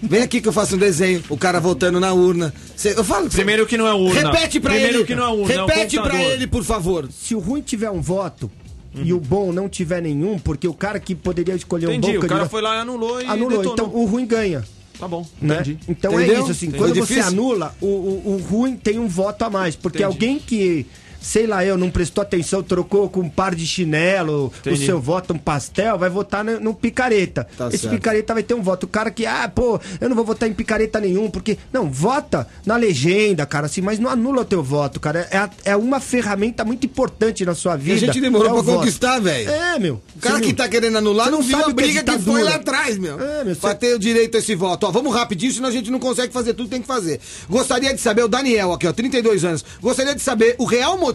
[0.00, 1.20] Vem aqui que eu faço um desenho.
[1.28, 2.54] O cara votando na urna.
[2.76, 3.28] Cê- eu falo.
[3.28, 4.30] Primeiro que não é urna.
[4.30, 5.04] Repete pra Primeiro ele.
[5.04, 6.32] que não é urna, é um Repete pra computador.
[6.32, 7.08] ele, por favor.
[7.10, 8.48] Se o ruim tiver um voto
[8.94, 12.24] e o bom não tiver nenhum, porque o cara que poderia escolher um Entendi, bom
[12.24, 13.48] o cara foi lá e anulou e anulou.
[13.58, 13.72] detonou.
[13.72, 14.64] Então o ruim ganha.
[14.98, 15.54] Tá bom, Né?
[15.54, 15.78] entendi.
[15.88, 16.36] Então Entendeu?
[16.36, 16.78] é isso, assim, Entendi.
[16.84, 19.74] quando você anula, o, o, o ruim tem um voto a mais.
[19.74, 20.12] Porque Entendi.
[20.14, 20.86] alguém que,
[21.20, 24.82] sei lá, eu não prestou atenção, trocou com um par de chinelo, Entendi.
[24.82, 27.46] o seu voto um pastel, vai votar no, no picareta.
[27.56, 27.94] Tá Esse certo.
[27.94, 28.84] picareta vai ter um voto.
[28.84, 31.58] O cara que, ah, pô, eu não vou votar em picareta nenhum, porque.
[31.72, 35.28] Não, vota na legenda, cara, assim, mas não anula o teu voto, cara.
[35.30, 37.94] É, é uma ferramenta muito importante na sua E vida.
[37.96, 38.78] a gente demorou é pra voto.
[38.78, 39.50] conquistar, velho.
[39.50, 40.00] É, meu.
[40.16, 42.18] O cara Você que tá querendo anular não, não viu sabe a é briga que
[42.18, 43.20] foi lá atrás, meu.
[43.20, 44.86] É, meu, pra você- ter o direito a esse voto.
[44.86, 47.20] Ó, vamos rapidinho, senão a gente não consegue fazer tudo que tem que fazer.
[47.48, 49.64] Gostaria de saber, o Daniel aqui, ó, 32 anos.
[49.80, 51.09] Gostaria de saber o real motivo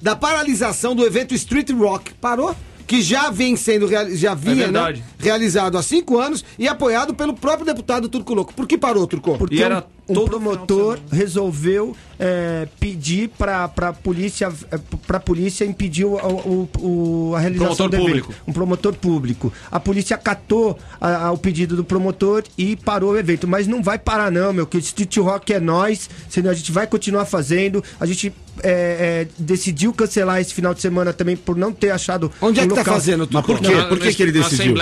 [0.00, 2.12] da paralisação do evento Street Rock.
[2.14, 2.54] Parou?
[2.86, 5.04] Que já vem sendo, já vinha, né, verdade.
[5.16, 8.52] realizado há cinco anos e apoiado pelo próprio deputado Turco Louco.
[8.52, 9.38] Por que parou, Turco?
[9.38, 15.20] Porque E era um, um todo promotor resolveu é, pedir para a polícia, é, pra
[15.20, 18.24] polícia impedir o, o- o- a realização Promotor do evento.
[18.26, 18.34] público.
[18.48, 19.52] Um promotor público.
[19.70, 23.46] A polícia acatou a- a- o pedido do promotor e parou o evento.
[23.46, 26.88] Mas não vai parar não, meu, que Street Rock é nós, senão a gente vai
[26.88, 27.84] continuar fazendo.
[28.00, 28.32] A gente
[28.62, 32.64] é, é, decidiu cancelar esse final de semana também por não ter achado Onde é
[32.64, 33.62] um que tá local- fazendo, Mas Turco?
[33.62, 33.82] por quê?
[33.88, 34.74] Por que, que ele decidiu?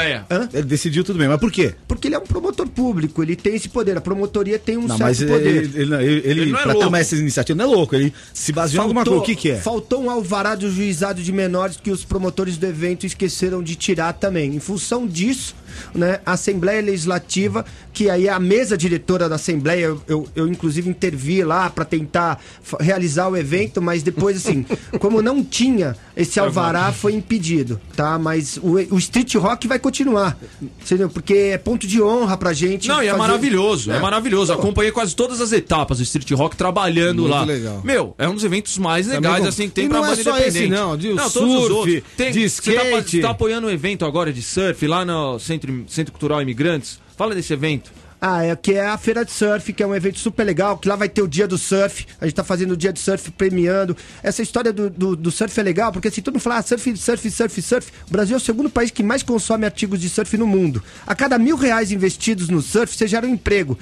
[0.52, 1.74] Ele decidiu tudo bem, mas por quê?
[1.87, 3.96] Porque ele é um promotor público, ele tem esse poder.
[3.96, 5.46] A promotoria tem um Não, certo mas ele, poder.
[5.57, 6.87] ele, ele, ele, Ele não é pra louco.
[6.87, 7.94] tomar essa iniciativa, não é louco.
[7.94, 9.20] Ele se baseou em alguma coisa.
[9.20, 9.57] O que, que é?
[9.57, 14.12] Faltou um alvará do juizado de menores que os promotores do evento esqueceram de tirar
[14.14, 14.54] também.
[14.54, 15.54] Em função disso,
[15.94, 20.48] né, a Assembleia Legislativa, que aí é a mesa diretora da Assembleia, eu, eu, eu,
[20.48, 22.40] inclusive intervi lá para tentar
[22.80, 24.64] realizar o evento, mas depois, assim,
[25.00, 28.18] como não tinha esse alvará, foi impedido, tá?
[28.18, 31.08] Mas o, o Street Rock vai continuar, entendeu?
[31.08, 32.88] Porque é ponto de honra pra gente.
[32.88, 34.52] Não, e é fazer- maravilhoso, é, maravilhoso.
[34.52, 37.44] Acompanhei quase todas as etapas do Street Rock trabalhando Muito lá.
[37.44, 37.80] legal.
[37.84, 40.06] Meu, é um dos eventos mais Também legais com- assim que tem E pra não
[40.06, 40.68] é só esse, independente.
[40.70, 41.94] não, de todos os surf, outros.
[41.94, 42.02] de
[42.48, 43.10] Você tá, skate.
[43.10, 47.00] você tá apoiando um evento agora de surf lá no Centro, Centro Cultural Imigrantes?
[47.16, 47.90] Fala desse evento.
[48.20, 50.88] Ah, é que é a Feira de Surf, que é um evento super legal, que
[50.88, 52.04] lá vai ter o dia do surf.
[52.20, 53.96] A gente tá fazendo o dia do surf premiando.
[54.24, 56.96] Essa história do, do, do surf é legal, porque assim, todo mundo fala ah, surf,
[56.96, 57.92] surf, surf, surf.
[58.09, 60.83] O Brasil é o segundo país que mais consome artigos de surf no mundo.
[61.07, 63.78] A cada mil reais investidos no surf, você gera um emprego.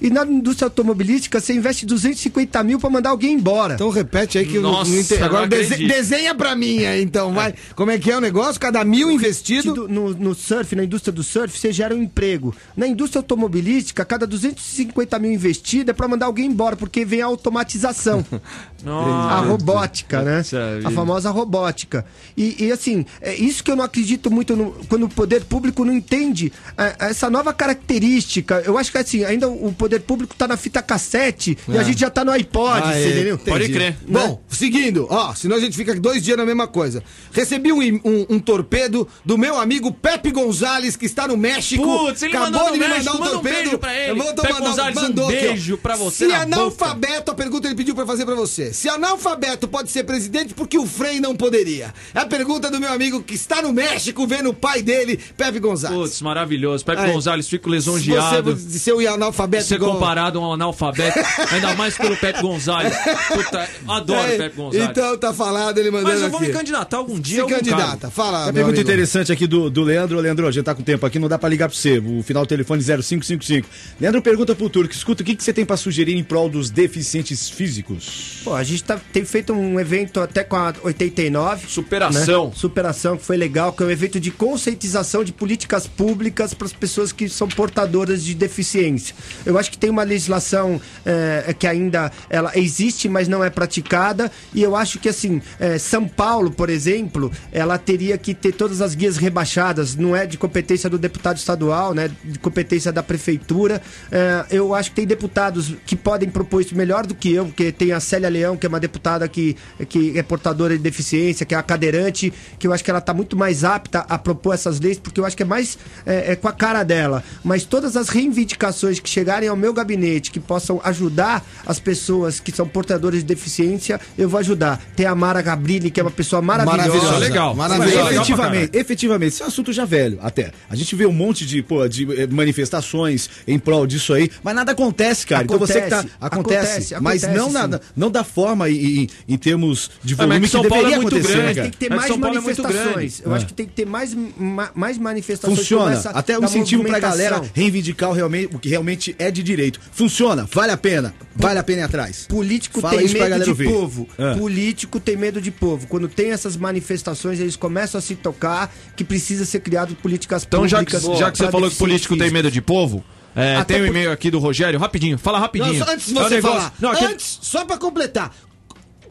[0.00, 3.74] E na indústria automobilística, você investe 250 mil pra mandar alguém embora.
[3.74, 5.22] Então repete aí que eu não- Nossa, não entendi.
[5.22, 7.54] Agora dese- desenha pra mim aí, então, vai.
[7.74, 8.60] Como é que é o negócio?
[8.60, 9.88] Cada mil investido.
[9.88, 12.54] no, no surf, na indústria do surf, você gera um emprego.
[12.76, 17.26] Na indústria automobilística, cada 250 mil investido é pra mandar alguém embora, porque vem a
[17.26, 18.24] automatização.
[18.86, 20.42] a robótica, né?
[20.84, 22.04] A famosa robótica.
[22.36, 25.84] E, e, assim, é isso que eu não acredito muito no- quando o poder público
[25.84, 28.62] não entende é, essa nova característica.
[28.66, 32.00] Eu acho que assim, ainda o poder público tá na fita cassete e a gente
[32.00, 33.38] já tá no iPod, Ah, você é, entendeu?
[33.38, 33.96] Pode crer.
[34.08, 37.02] Bom, seguindo, ó, senão a gente fica dois dias na mesma coisa.
[37.32, 41.82] Recebi um, um- um torpedo do meu amigo Pepe Gonzalez, que está no México.
[41.84, 44.10] Putz, ele Acabou mandou de me México, manda um beijo pra ele.
[44.12, 45.40] Eu vou Pepe mandar Gonzalez, um mandou aqui, ó.
[45.40, 48.72] beijo pra você Se na analfabeto, a pergunta ele pediu pra fazer pra você.
[48.72, 51.92] Se analfabeto pode ser presidente, porque o Frei não poderia?
[52.14, 55.58] É a pergunta do meu amigo que está no México vendo o pai dele, Pepe
[55.58, 56.00] Gonzalez.
[56.00, 56.84] Putz, maravilhoso.
[56.84, 57.12] Pepe Aí.
[57.12, 58.56] Gonzalez, fico Se lisonjeado.
[58.56, 61.18] você ser o analfabeto Ser comparado a um analfabeto,
[61.50, 62.94] ainda mais pelo Pepe Gonzalez.
[63.28, 64.90] Puta, adoro É, o Pepe Gonzalez.
[64.90, 66.48] Então tá falado, ele mandando Mas eu vou aqui.
[66.48, 67.42] me candidatar algum dia.
[67.44, 68.10] Se candidata, cargo.
[68.10, 68.90] fala, Uma meu pergunta amigo.
[68.90, 70.18] interessante aqui do, do Leandro.
[70.20, 71.98] Leandro, a gente tá com tempo aqui, não dá pra ligar pra você.
[71.98, 73.68] O final do telefone 0555.
[74.00, 76.70] Leandro pergunta pro Turco: escuta, o que, que você tem pra sugerir em prol dos
[76.70, 78.40] deficientes físicos?
[78.44, 81.66] Pô, a gente tá, tem feito um evento até com a 89.
[81.68, 82.46] Superação.
[82.46, 82.52] né?
[82.54, 86.72] Superação, que foi legal, que é um evento de conscientização de políticas públicas para as
[86.72, 89.14] pessoas que são portadoras de deficiência.
[89.44, 94.30] Eu acho que tem uma legislação eh, que ainda ela existe, mas não é praticada.
[94.54, 98.80] E eu acho que assim, eh, São Paulo, por exemplo, ela teria que ter todas
[98.80, 99.96] as guias rebaixadas.
[99.96, 102.10] Não é de competência do deputado estadual, né?
[102.24, 103.80] De competência da prefeitura.
[104.10, 107.72] Eh, eu acho que tem deputados que podem propor isso melhor do que eu, porque
[107.72, 109.56] tem a Célia Leão, que é uma deputada que,
[109.88, 113.14] que é portadora de deficiência, que é a cadeirante, que eu acho que ela está
[113.14, 116.36] muito mais apta a propor essas leis, porque eu acho que é mais é, é
[116.36, 117.22] com a cara dela.
[117.42, 122.52] Mas todas as reivindicações que chegarem ao meu gabinete, que possam ajudar as pessoas que
[122.52, 124.82] são portadoras de deficiência, eu vou ajudar.
[124.96, 126.88] Tem a Mara Gabrilli, que é uma pessoa maravilhosa.
[126.88, 127.18] Maravilhosa.
[127.18, 127.54] legal.
[127.54, 127.94] Maravilhosa.
[127.94, 130.52] Legal pra efetivamente, efetivamente, esse é um assunto já velho, até.
[130.68, 134.54] A gente vê um monte de, pô, de eh, manifestações em prol disso aí, mas
[134.54, 135.44] nada acontece, cara.
[135.44, 135.98] então você que tá.
[135.98, 140.26] Acontece, Acontece, acontece, mas acontece, não, nada, não da forma e, em termos de mas
[140.26, 141.54] volume que São que Paulo é muito grande, cara.
[141.54, 142.82] Tem que ter Mas mais é manifestações.
[142.92, 143.22] grande.
[143.24, 143.36] Eu É.
[143.36, 145.58] acho que tem que ter mais, ma- mais manifestações.
[145.58, 146.00] Funciona.
[146.12, 149.78] Até um incentivo pra galera reivindicar o, realmente, o que realmente é de direito.
[149.92, 151.14] Funciona, vale a pena.
[151.36, 152.26] Vale a pena ir atrás.
[152.28, 153.68] Político Fala tem medo de ouvir.
[153.68, 154.08] povo.
[154.18, 154.34] É.
[154.34, 155.86] Político tem medo de povo.
[155.86, 160.66] Quando tem essas manifestações, eles começam a se tocar que precisa ser criado políticas Então,
[160.66, 161.18] já que, públicas.
[161.18, 163.04] já que você falou que político tem medo de povo,
[163.36, 165.74] é, tem um e-mail aqui do Rogério, rapidinho, fala rapidinho.
[165.78, 166.74] Não, só antes de É um você negócio- falar.
[166.80, 168.32] Não, aquele- Antes, só pra completar.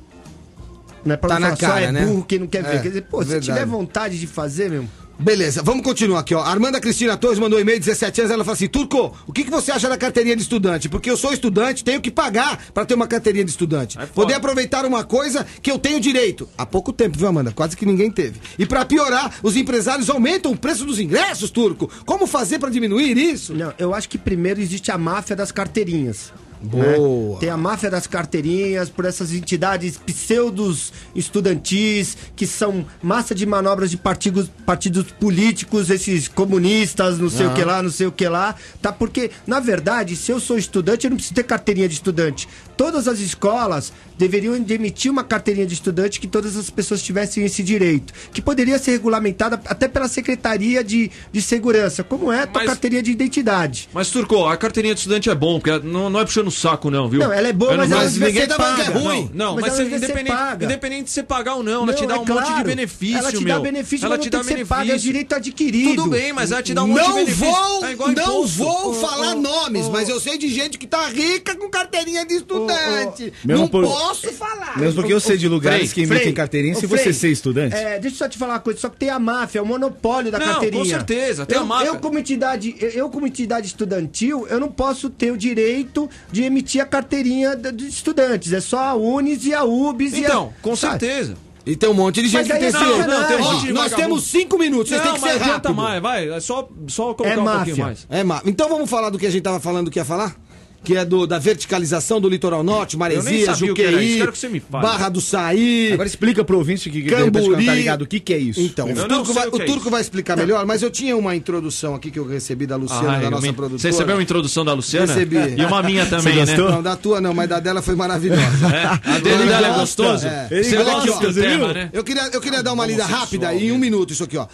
[1.04, 2.04] Não é pra Tá não na falar, cara, só é né?
[2.06, 2.82] burro quem não quer É, ver.
[2.82, 3.46] Quer dizer, pô, se verdade.
[3.46, 4.84] tiver vontade de fazer, meu.
[5.18, 6.42] Beleza, vamos continuar aqui, ó.
[6.42, 9.50] Armanda Cristina Torres mandou um e-mail, 17 anos, ela fala assim: Turco, o que, que
[9.50, 10.90] você acha da carteirinha de estudante?
[10.90, 13.96] Porque eu sou estudante, tenho que pagar pra ter uma carteirinha de estudante.
[13.96, 14.08] foda.
[14.08, 16.46] Poder aproveitar uma coisa que eu tenho direito.
[16.58, 17.50] Há pouco tempo, viu, Amanda?
[17.50, 18.38] Quase que ninguém teve.
[18.58, 21.90] E pra piorar, os empresários aumentam o preço dos ingressos, Turco.
[22.04, 23.54] Como fazer pra diminuir isso?
[23.54, 26.30] Não, eu acho que primeiro existe a máfia das carteirinhas.
[26.60, 27.34] Boa.
[27.34, 27.40] né?
[27.40, 33.90] Tem a máfia das carteirinhas, por essas entidades pseudos estudantis, que são massa de manobras
[33.90, 38.28] de partidos, partidos políticos, esses comunistas, não sei o que lá, não sei o que
[38.28, 38.54] lá.
[38.80, 38.92] Tá?
[38.92, 42.48] Porque, na verdade, se eu sou estudante, eu não preciso ter carteirinha de estudante.
[42.76, 47.44] Todas as escolas deveriam de emitir uma carteirinha de estudante que todas as pessoas tivessem
[47.44, 48.12] esse direito.
[48.32, 52.70] Que poderia ser regulamentada até pela Secretaria de, de Segurança, como é a tua Mas-
[52.70, 53.88] carteirinha de identidade.
[53.92, 56.90] Mas, Turco, a carteirinha de estudante é bom, porque não, não é puxando o saco,
[56.90, 57.20] não, viu?
[57.20, 58.82] Não, ela é boa, Eu mas não- ela mas ninguém que é paga.
[58.90, 59.30] ruim.
[59.34, 60.64] Não, Mas mas, ela você, independente, paga.
[60.64, 62.64] independente de você pagar ou não, ela Não, te dá é um monte de claro.
[62.64, 63.54] benefício, Ela te meu.
[63.56, 65.06] dá benefício, ela mas te não dá que ser paga, é benefício.
[65.12, 65.94] direito adquirido.
[65.96, 67.44] Tudo bem, mas ela te dá um monte de Não benefício.
[67.52, 71.54] vou, É não vou Ô, falar nomes, mas eu sei de gente que tá rica
[71.56, 73.32] com carteirinha de estudante.
[73.44, 74.78] Não posso falar.
[74.78, 77.74] Mesmo porque eu sei de lugares que emitem carteirinha se você ser estudante.
[77.74, 80.30] É, deixa eu só te falar uma coisa, só que tem a máfia, o monopólio
[80.30, 80.82] da Não, carteirinha.
[80.82, 81.86] com certeza, tem a máfia.
[81.88, 87.86] Eu, como entidade estudantil, eu não posso ter o direito de emitir a carteirinha de
[87.86, 88.52] estudantes.
[88.52, 91.00] É só a Unis e a UBS e Então, com sabe?
[91.00, 91.34] certeza.
[91.64, 92.76] E tem um monte de gente que tem é.
[92.76, 93.96] Ó, Não, tem um monte de Nós vagabundo.
[93.96, 95.74] temos cinco minutos, vocês têm que ser adianta rápido.
[95.74, 96.28] mais, vai.
[96.30, 97.64] É só, só colocar É um máfia.
[97.64, 98.06] pouquinho mais.
[98.08, 98.40] É, má.
[98.44, 100.36] Então vamos falar do que a gente tava falando que ia falar?
[100.84, 104.62] Que é do, da verticalização do litoral norte, Maresia, o Juqueí, que.
[104.70, 105.90] Barra do Saí.
[105.92, 107.56] Agora explica pro ouvinte que, que repente Camburi.
[107.56, 108.60] não tá ligado o que, que é isso.
[108.60, 110.90] Então, o Eu não Turco, vai, o o é Turco vai explicar melhor, mas eu
[110.90, 113.80] tinha uma introdução aqui que eu recebi da Luciana, Ah, da nossa me- produtora.
[113.80, 115.06] Você recebeu uma introdução da Luciana?
[115.12, 115.36] Recebi.
[115.60, 116.56] E uma minha também, Você né?
[116.56, 118.42] Não, da tua não, mas da dela foi maravilhosa.
[118.72, 118.84] É?
[118.86, 120.26] A dele Ele dela é gostoso?
[120.26, 120.46] é.
[120.52, 121.74] Ele Você gosta, gosta tema, viu?
[121.74, 121.90] né?
[121.92, 123.78] Eu queria, eu queria dar uma lida rápida, em um mesmo.
[123.78, 124.46] minuto, isso aqui, ó.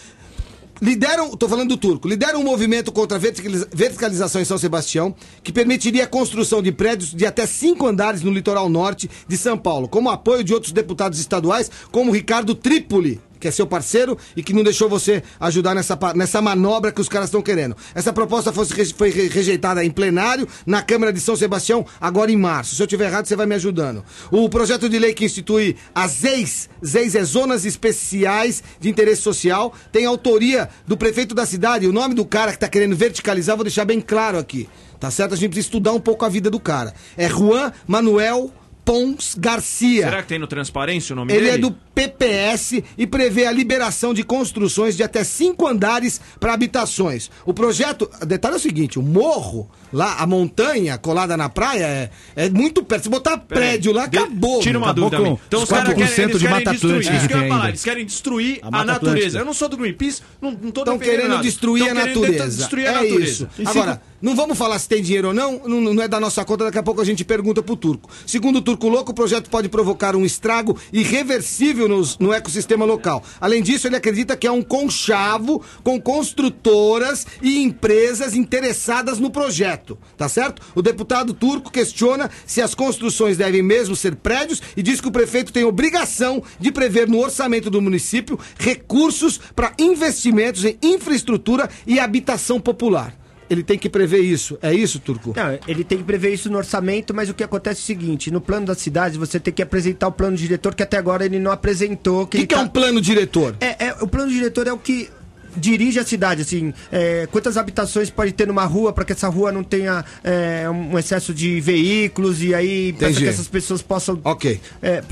[0.83, 5.14] Lideram, tô falando do turco, lideram um movimento contra a verticaliza- verticalização em São Sebastião,
[5.40, 9.57] que permitiria a construção de prédios de até cinco andares no litoral norte de São
[9.57, 14.43] Paulo, como apoio de outros deputados estaduais, como Ricardo Trípoli, que é seu parceiro e
[14.43, 17.77] que não deixou você ajudar nessa, nessa manobra que os caras estão querendo.
[17.93, 22.77] Essa proposta foi re- rejeitada em plenário na Câmara de São Sebastião, agora em março.
[22.77, 24.05] Se eu tiver errado, você vai me ajudando.
[24.31, 29.75] O projeto de lei que institui as ZEIS, ZEIS é Zonas Especiais de Interesse Social,
[29.91, 31.89] tem autoria do prefeito da cidade.
[31.89, 34.69] O nome do cara que está querendo verticalizar, vou deixar bem claro aqui.
[35.01, 35.35] Tá certo?
[35.35, 36.95] A gente precisa estudar um pouco a vida do cara.
[37.17, 38.53] É Juan Manuel
[38.85, 40.05] Pons Garcia.
[40.05, 41.55] Será que tem no Transparência o nome Ele dele?
[41.55, 47.31] é do PPS e prevê a liberação de construções de até cinco andares para habitações.
[47.47, 52.11] O projeto, detalhe é o seguinte: o morro, lá, a montanha colada na praia, é,
[52.35, 53.05] é muito perto.
[53.05, 54.61] Se botar Peraí, prédio lá, de- acabou.
[54.61, 55.31] Tira uma Acabou dúvida.
[55.31, 55.38] com.
[55.47, 56.95] Então os caras querem, 4% eles de querem Mata destruir.
[56.97, 57.68] Atlântica Isso que falar.
[57.68, 58.97] Eles querem destruir A a, natureza.
[59.16, 59.38] Atlântica.
[59.38, 61.42] Eu não sou do Greenpeace, não, não tô Estão querendo nada.
[61.42, 62.57] destruir Tão a natureza.
[62.59, 63.49] destruir a é natureza.
[63.59, 63.68] isso.
[63.71, 66.65] Agora, não vamos falar se tem dinheiro ou não, não, não é da nossa conta,
[66.65, 68.09] daqui a pouco a gente pergunta pro Turco.
[68.27, 73.23] Segundo o Turco Louco, o projeto pode provocar um estrago irreversível nos- no ecossistema local.
[73.41, 79.99] Além disso, ele acredita que é um conchavo com construtoras e empresas interessadas no projeto,
[80.17, 80.63] tá certo?
[80.75, 85.13] O deputado turco questiona se as construções devem mesmo ser prédios e diz que o
[85.13, 91.99] prefeito tem obrigação de prever no orçamento do município recursos para investimentos em infraestrutura e
[91.99, 93.22] habitação popular.
[93.53, 94.59] Ele tem que prever isso.
[94.62, 95.35] É isso, Turco?
[95.37, 98.31] Não, ele tem que prever isso no orçamento, mas o que acontece é o seguinte:
[98.31, 101.38] no plano da cidade, você tem que apresentar o plano diretor que até agora ele
[101.38, 102.23] não apresentou.
[102.23, 103.55] O que, ele que é tá- um plano diretor?
[103.61, 105.11] É, é, o plano diretor é o que
[105.55, 109.53] dirige a cidade, assim, é, quantas habitações pode ter numa rua para que essa rua
[109.53, 114.59] não tenha é, um excesso de veículos e aí para que essas pessoas possam Ok.
[114.81, 115.03] é,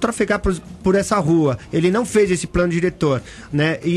[0.00, 1.58] trafegar por, por essa rua.
[1.72, 3.78] Ele não fez esse plano diretor, né?
[3.84, 3.90] E,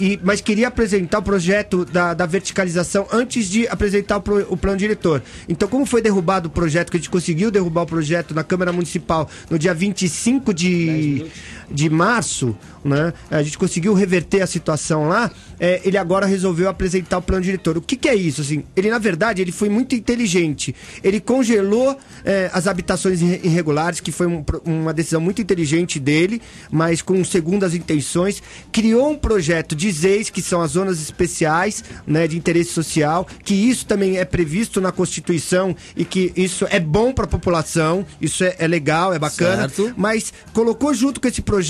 [0.00, 4.56] e- mas queria apresentar o projeto da, da verticalização antes de apresentar o, pro- o
[4.56, 5.22] plano diretor.
[5.48, 8.72] Então, como foi derrubado o projeto, que a gente conseguiu derrubar o projeto na Câmara
[8.72, 11.26] Municipal no dia 25 de,
[11.72, 13.12] de março, né?
[13.30, 15.30] A gente conseguiu reverter a situação lá.
[15.58, 17.76] é, ele agora resolveu apresentar o plano diretor.
[17.78, 18.40] O que, que é isso?
[18.40, 20.74] Assim, ele, na verdade, ele foi muito inteligente.
[21.04, 26.42] Ele congelou é, as habitações irre- irregulares, que foi um uma decisão muito inteligente dele,
[26.70, 28.42] mas com segundas intenções.
[28.72, 33.54] Criou um projeto de ZEIS, que são as zonas especiais né, de interesse social, que
[33.54, 38.42] isso também é previsto na Constituição e que isso é bom para a população, isso
[38.44, 39.94] é, é legal, é bacana, Certo.
[39.96, 41.61] mas colocou junto com esse projeto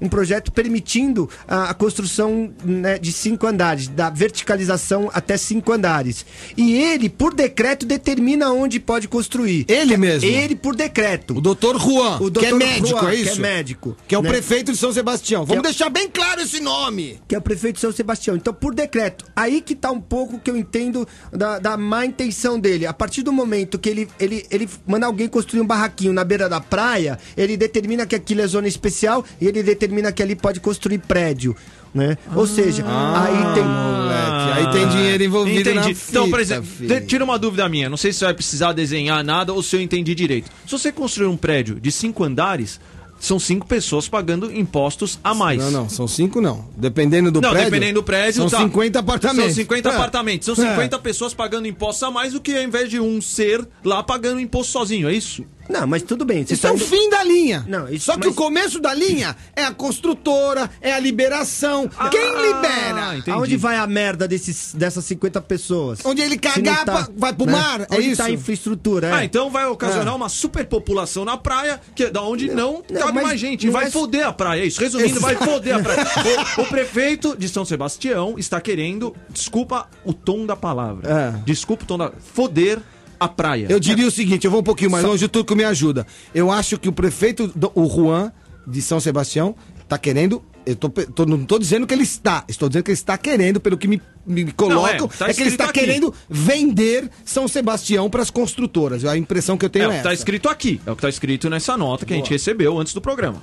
[0.00, 6.24] um projeto permitindo a, a construção né, de cinco andares, da verticalização até cinco andares.
[6.56, 9.64] E ele, por decreto, determina onde pode construir.
[9.68, 10.28] Ele mesmo?
[10.28, 11.36] Ele, por decreto.
[11.36, 13.38] O doutor Juan, O que é doutor médico, Juan, é que isso?
[13.38, 14.28] é médico, Que é o né?
[14.30, 15.44] prefeito de São Sebastião.
[15.44, 17.20] Vamos Que é deixar bem claro esse nome.
[17.28, 18.36] que é o prefeito de São Sebastião.
[18.36, 22.58] Então, por decreto, aí que tá um pouco que eu entendo da, da má intenção
[22.58, 22.86] dele.
[22.86, 26.48] A partir do momento que ele, ele, ele manda alguém construir um barraquinho na beira
[26.48, 30.60] da praia, ele determina que aquilo é zona especial e ele determina que ali pode
[30.60, 31.56] construir prédio.
[31.94, 32.16] Né?
[32.34, 33.62] Ou seja, aí tem.
[33.64, 35.98] Moleque, aí tem dinheiro envolvido na Entendi.
[36.08, 37.06] então, por fita, exemplo, filho.
[37.06, 37.90] tira uma dúvida minha.
[37.90, 40.50] Não sei se você vai precisar desenhar nada ou se eu entendi direito.
[40.64, 42.80] Se você construir um prédio de cinco andares,
[43.20, 45.58] são cinco pessoas pagando impostos a mais.
[45.60, 46.64] Não, não, são cinco não.
[46.76, 47.70] Dependendo do Não, prédio.
[47.70, 48.58] dependendo do prédio, São tá.
[48.58, 49.44] 50 apartamentos.
[49.54, 49.92] São 50 É.
[49.94, 50.46] apartamentos.
[50.46, 54.02] São 50 pessoas pagando impostos a mais do que ao invés de um ser lá
[54.02, 55.44] pagando imposto sozinho, é isso?
[55.68, 56.44] Não, mas tudo bem.
[56.48, 57.64] Isso é o indo- fim da linha.
[57.68, 61.88] Não, isso- Só que mas- o começo da linha é a construtora, é a liberação.
[62.10, 63.08] Quem libera?
[63.10, 63.30] Ah, entendi.
[63.30, 66.00] Aonde vai a merda desses, dessas 50 pessoas?
[66.04, 67.82] Onde ele cagar, tá, vai pro mar?
[67.82, 68.16] É Onde isso?
[68.22, 69.08] tá a infraestrutura?
[69.08, 69.12] é.
[69.12, 70.16] Ah, então vai ocasionar É.
[70.16, 73.68] uma superpopulação na praia, que é da onde não, não, cabe mas mais gente.
[73.70, 74.80] Vai é- foder a praia, é isso.
[74.80, 76.02] Resumindo, vai foder a praia.
[76.58, 81.42] O, o prefeito de São Sebastião está querendo, desculpa o tom da palavra, É.
[81.44, 82.10] desculpa o tom da...
[82.34, 82.78] Foder
[83.24, 83.66] a praia.
[83.68, 86.06] Eu diria o seguinte, eu vou um pouquinho mais longe, o Turco me ajuda.
[86.34, 88.32] Eu acho que o prefeito, do- o Juan,
[88.66, 89.54] de São Sebastião,
[89.88, 90.42] tá querendo.
[90.64, 93.58] Eu tô, tô- não tô dizendo que ele está, estou dizendo que ele está querendo,
[93.58, 95.80] pelo que me, me colocam, tá é, que ele está aqui.
[95.80, 99.04] querendo vender São Sebastião para as construtoras.
[99.04, 100.20] A impressão que eu É tenho o é, que tá essa.
[100.20, 100.80] escrito aqui.
[100.86, 103.42] É o que tá escrito nessa nota que a gente recebeu antes do programa.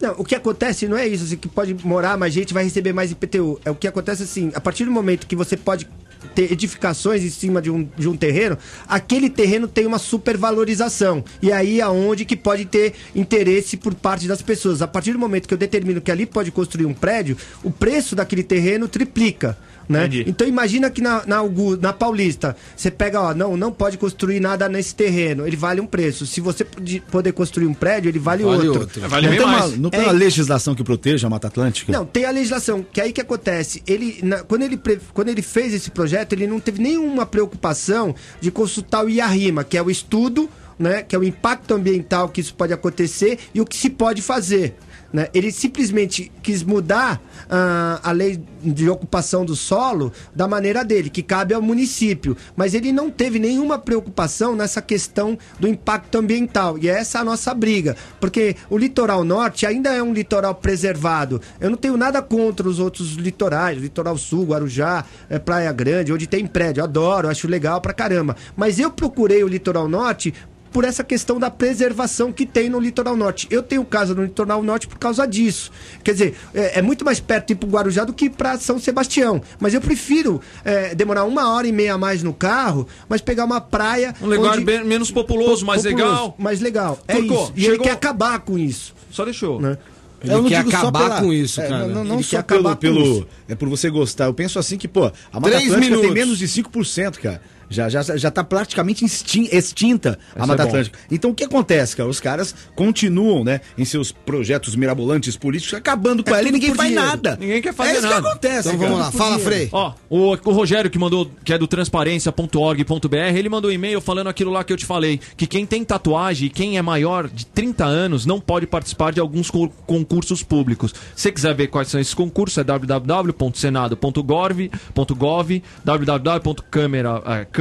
[0.00, 2.92] Não, o que acontece não é isso, assim, que pode morar mais gente, vai receber
[2.92, 3.60] mais IPTU.
[3.64, 5.88] É o que acontece assim, a partir do momento que você pode
[6.36, 8.56] edificações em cima de um, de um terreno,
[8.88, 11.24] aquele terreno tem uma supervalorização.
[11.42, 14.82] E aí aonde que pode ter interesse por parte das pessoas.
[14.82, 18.16] A partir do momento que eu determino que ali pode construir um prédio, o preço
[18.16, 19.56] daquele terreno triplica.
[19.88, 20.06] Né?
[20.06, 20.24] Entendi.
[20.26, 21.40] Então imagina que na, na,
[21.80, 25.86] na Paulista, você pega, ó, não, não pode construir nada nesse terreno, ele vale um
[25.86, 26.26] preço.
[26.26, 28.80] Se você pode- poder construir um prédio, ele vale, Vale outro.
[28.82, 29.08] outro.
[29.08, 29.78] Vale não bem tem, uma, mais.
[29.78, 31.92] não tem É- uma legislação que proteja a Mata Atlântica?
[31.92, 33.82] Não, tem a legislação, que aí que acontece.
[33.86, 38.14] Ele, na- quando, ele, pre- quando ele fez esse projeto, ele não teve nenhuma preocupação
[38.40, 42.40] de consultar o IARIMA, que é o estudo, né, que é o impacto ambiental que
[42.40, 44.74] isso pode acontecer e o que se pode fazer.
[45.14, 45.28] Né?
[45.32, 51.22] Ele simplesmente quis mudar ah, a lei de ocupação do solo da maneira dele, que
[51.22, 52.36] cabe ao município.
[52.56, 56.76] Mas ele não teve nenhuma preocupação nessa questão do impacto ambiental.
[56.78, 57.96] E essa é a nossa briga.
[58.18, 61.40] Porque o litoral norte ainda é um litoral preservado.
[61.60, 66.26] Eu não tenho nada contra os outros litorais, litoral sul, Guarujá, eh, Praia Grande, onde
[66.26, 66.82] tem prédio.
[66.82, 68.34] Adoro, acho legal pra caramba.
[68.56, 70.34] Mas eu procurei o litoral norte
[70.74, 73.46] por essa questão da preservação que tem no litoral norte.
[73.48, 75.70] Eu tenho casa no litoral norte por causa disso.
[76.02, 78.78] Quer dizer, é, é muito mais perto de ir pro Guarujá do que para São
[78.80, 79.40] Sebastião.
[79.60, 83.44] Mas eu prefiro é, demorar uma hora e meia a mais no carro, mas pegar
[83.44, 84.12] uma praia.
[84.20, 86.34] Um lugar onde- bem- menos populoso, mais populoso, legal.
[86.36, 86.98] Mais legal.
[87.06, 87.52] É Turco, isso.
[87.54, 88.92] E ele chegou- quer acabar com isso.
[89.12, 89.60] Só deixou.
[89.60, 89.78] Né?
[90.22, 91.86] Ele Eu não quer acabar pela- com isso, é, cara.
[91.86, 94.24] Não, não Ele só quer pelo, pelo é por você gostar.
[94.24, 96.02] Eu penso assim que, pô, a Mata Três Atlântica minutos.
[96.02, 97.40] tem menos de 5%, cara.
[97.74, 100.66] Já, já, já tá praticamente extin- extinta a Essa Mata é.
[100.66, 100.98] Atlântica.
[101.10, 102.08] Então o que acontece, cara?
[102.08, 106.74] Os caras continuam, né, em seus projetos mirabolantes políticos, acabando com É ela e ninguém
[106.74, 107.10] faz dinheiro.
[107.10, 107.36] nada.
[107.40, 108.22] Ninguém quer fazer é isso nada.
[108.22, 108.90] que acontece, Então cara.
[108.92, 109.68] vamos lá, fala, Frei.
[109.72, 114.28] Ó, o, o Rogério que mandou, que é do transparência.org.br, ele mandou um e-mail falando
[114.28, 117.46] aquilo lá que eu te falei, que quem tem tatuagem e quem é maior de
[117.46, 120.92] 30 anos não pode participar de alguns co- concursos públicos.
[121.14, 124.70] Se você quiser ver quais são esses concursos, é www.senado.gov,
[125.16, 125.62] .gov,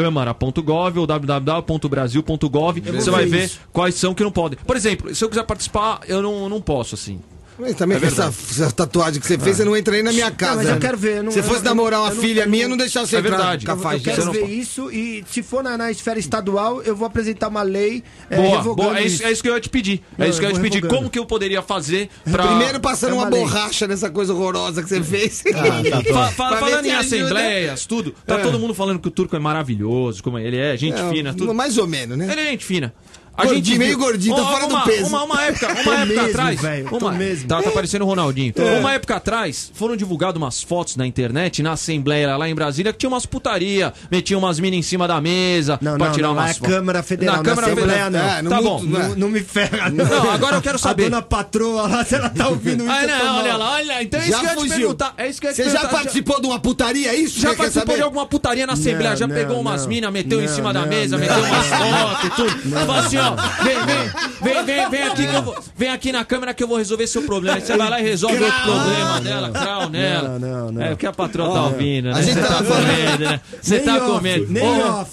[0.03, 2.81] www.câmara.gov ou www.brasil.gov.
[2.81, 4.59] Você vai ver quais são que não podem.
[4.65, 7.19] Por exemplo, se eu quiser participar, eu não, não posso, assim.
[7.59, 10.11] Mas também É com essa, essa tatuagem que você fez, você não entra nem na
[10.11, 10.55] minha casa.
[10.57, 10.79] mas eu né?
[10.81, 12.51] quero ver, eu não- Se eu fosse não- namorar uma eu não- filha eu não-
[12.51, 13.65] minha, não deixava você É entrar verdade.
[13.67, 14.59] Eu quero Você não ver pode.
[14.59, 18.57] isso e se for na, na esfera estadual, eu vou apresentar uma lei é, Boa,
[18.57, 20.01] revogando boa, é isso, é isso que eu ia te pedir.
[20.17, 20.87] Não, é isso que eu ia eu te pedir.
[20.87, 22.47] Como que eu poderia fazer pra.
[22.47, 25.43] Primeiro passando É uma uma borracha nessa coisa horrorosa que você fez.
[26.11, 28.13] Fa- fa- Pra ver falando em assembleias, tudo.
[28.25, 28.41] Tá É.
[28.43, 31.53] todo mundo falando que o turco é maravilhoso, como ele é, gente É, fina, tudo.
[31.53, 32.27] Mais ou menos, né?
[32.31, 32.93] Ele é gente fina.
[33.35, 35.07] A Gordinho, gente meio gordinho, tá fora do uma, peso.
[35.07, 36.59] Uma, uma época, uma época mesmo, atrás.
[36.87, 37.47] tô uma, mesmo.
[37.47, 38.53] Tá, tá parecendo o Ronaldinho.
[38.55, 38.79] É.
[38.79, 42.99] Uma época atrás, foram divulgadas umas fotos na internet, na Assembleia lá em Brasília, que
[42.99, 46.33] tinha umas putaria, metiam umas minas em cima da mesa Não, pra não, tirar não,
[46.35, 46.73] umas é fotos.
[46.75, 48.11] Câmara Federal, Na na Câmara Assembleia Federal.
[48.11, 48.29] não.
[48.37, 48.83] É, no tá bom.
[48.83, 48.99] não.
[49.09, 50.05] Não, não me ferra, não.
[50.05, 51.05] Não, agora eu quero saber.
[51.05, 52.91] A dona patroa lá, se ela tá ouvindo isso.
[52.93, 54.03] Ah, eu tô não, olha lá, olha.
[54.03, 55.13] Então é isso Já que eu ia te perguntar.
[55.17, 57.39] É isso que eu ia te Você já participou de uma putaria, é isso?
[57.39, 59.89] Já participou de alguma putaria na Assembleia, Não, já não, pegou umas não.
[59.89, 61.25] minas, meteu em Não, cima da não, mesa, não.
[61.25, 63.22] meteu umas fotos e tudo.
[63.31, 64.11] Ó, vem, vem,
[64.41, 67.07] vem, vem, vem aqui que eu vou, vem aqui na câmera que eu vou resolver
[67.07, 67.57] seu problema.
[67.57, 70.39] Aí você vai lá e resolve outro problema dela, crau nela.
[70.39, 70.81] não, não.
[70.81, 72.13] É o que a patroa tá ouvindo, né?
[72.15, 73.41] a gente Você tá tá com medo, né?
[73.61, 74.47] Você tá com medo.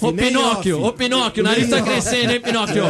[0.00, 2.84] Ô, Pinóquio, ô, Pinóquio, o nariz tá crescendo, hein, Pinóquio?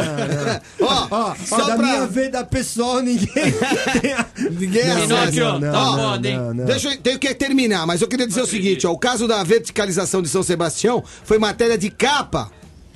[0.81, 1.85] Ó, Ó, só da pra...
[1.85, 3.27] minha vida pessoal, ninguém
[4.51, 5.01] Ninguém Não.
[5.01, 6.37] Pinóquio, não, não, tá não, foda, hein?
[6.37, 6.65] não, não.
[6.65, 9.43] Deixa eu, tenho que terminar, mas eu queria dizer o seguinte, ó, o caso da
[9.43, 12.49] verticalização de São Sebastião foi matéria de capa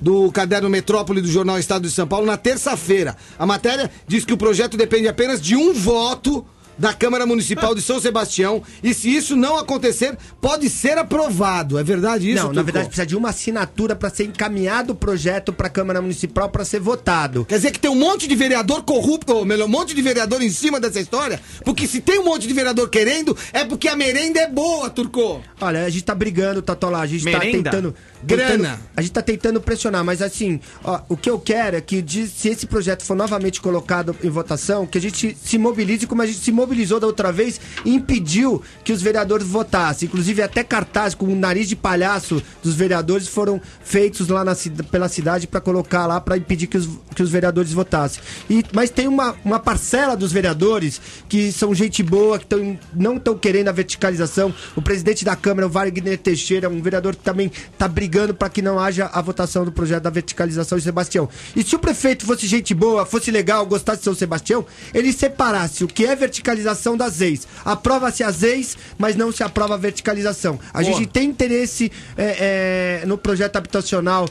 [0.05, 3.17] do caderno Metrópole do jornal Estado de São Paulo na terça-feira.
[3.39, 6.45] A matéria diz que o projeto depende apenas de um voto
[6.77, 11.77] da Câmara Municipal de São Sebastião e se isso não acontecer, pode ser aprovado.
[11.77, 12.65] É verdade isso, não, na Turco?
[12.65, 16.79] verdade precisa de uma assinatura pra ser encaminhado o projeto pra Câmara Municipal pra ser
[16.79, 17.45] votado.
[17.45, 20.41] Quer dizer que tem um monte de vereador corrupto, ou melhor, um monte de vereador
[20.41, 21.39] em cima dessa história?
[21.63, 25.41] Porque se tem um monte de vereador querendo, é porque a merenda é boa, Turco.
[25.61, 27.41] Olha, a gente tá brigando, Tatola, a gente Merenda?
[27.41, 28.51] tá tentando, Grana.
[28.51, 32.03] tentando- A gente tá tentando pressionar, mas assim, ó, o que eu quero é que
[32.27, 36.25] se esse projeto for novamente colocado em votação, que a gente se mobilize como a
[36.25, 40.07] gente se mobilizou da outra vez e impediu que os vereadores votassem.
[40.07, 44.55] Inclusive até cartazes com o nariz de palhaço dos vereadores foram feitos lá na,
[44.91, 48.21] pela cidade pra colocar lá pra impedir que os, que os vereadores votassem.
[48.49, 50.99] E, mas tem uma, uma parcela dos vereadores
[51.29, 54.53] que são gente boa, que tão, não estão querendo a verticalização.
[54.75, 58.61] O presidente da Câmara, o Wagner Teixeira, um vereador que também está brigando para que
[58.61, 61.29] não haja a votação do projeto da verticalização de Sebastião.
[61.55, 65.83] E se o prefeito fosse gente boa, fosse legal, gostasse de São Sebastião, ele separasse
[65.83, 66.54] o que é verticalização
[66.97, 67.47] das ex.
[67.63, 70.59] Aprova-se as ex, mas não se aprova a verticalização.
[70.73, 74.27] A gente tem interesse é, é, no projeto habitacional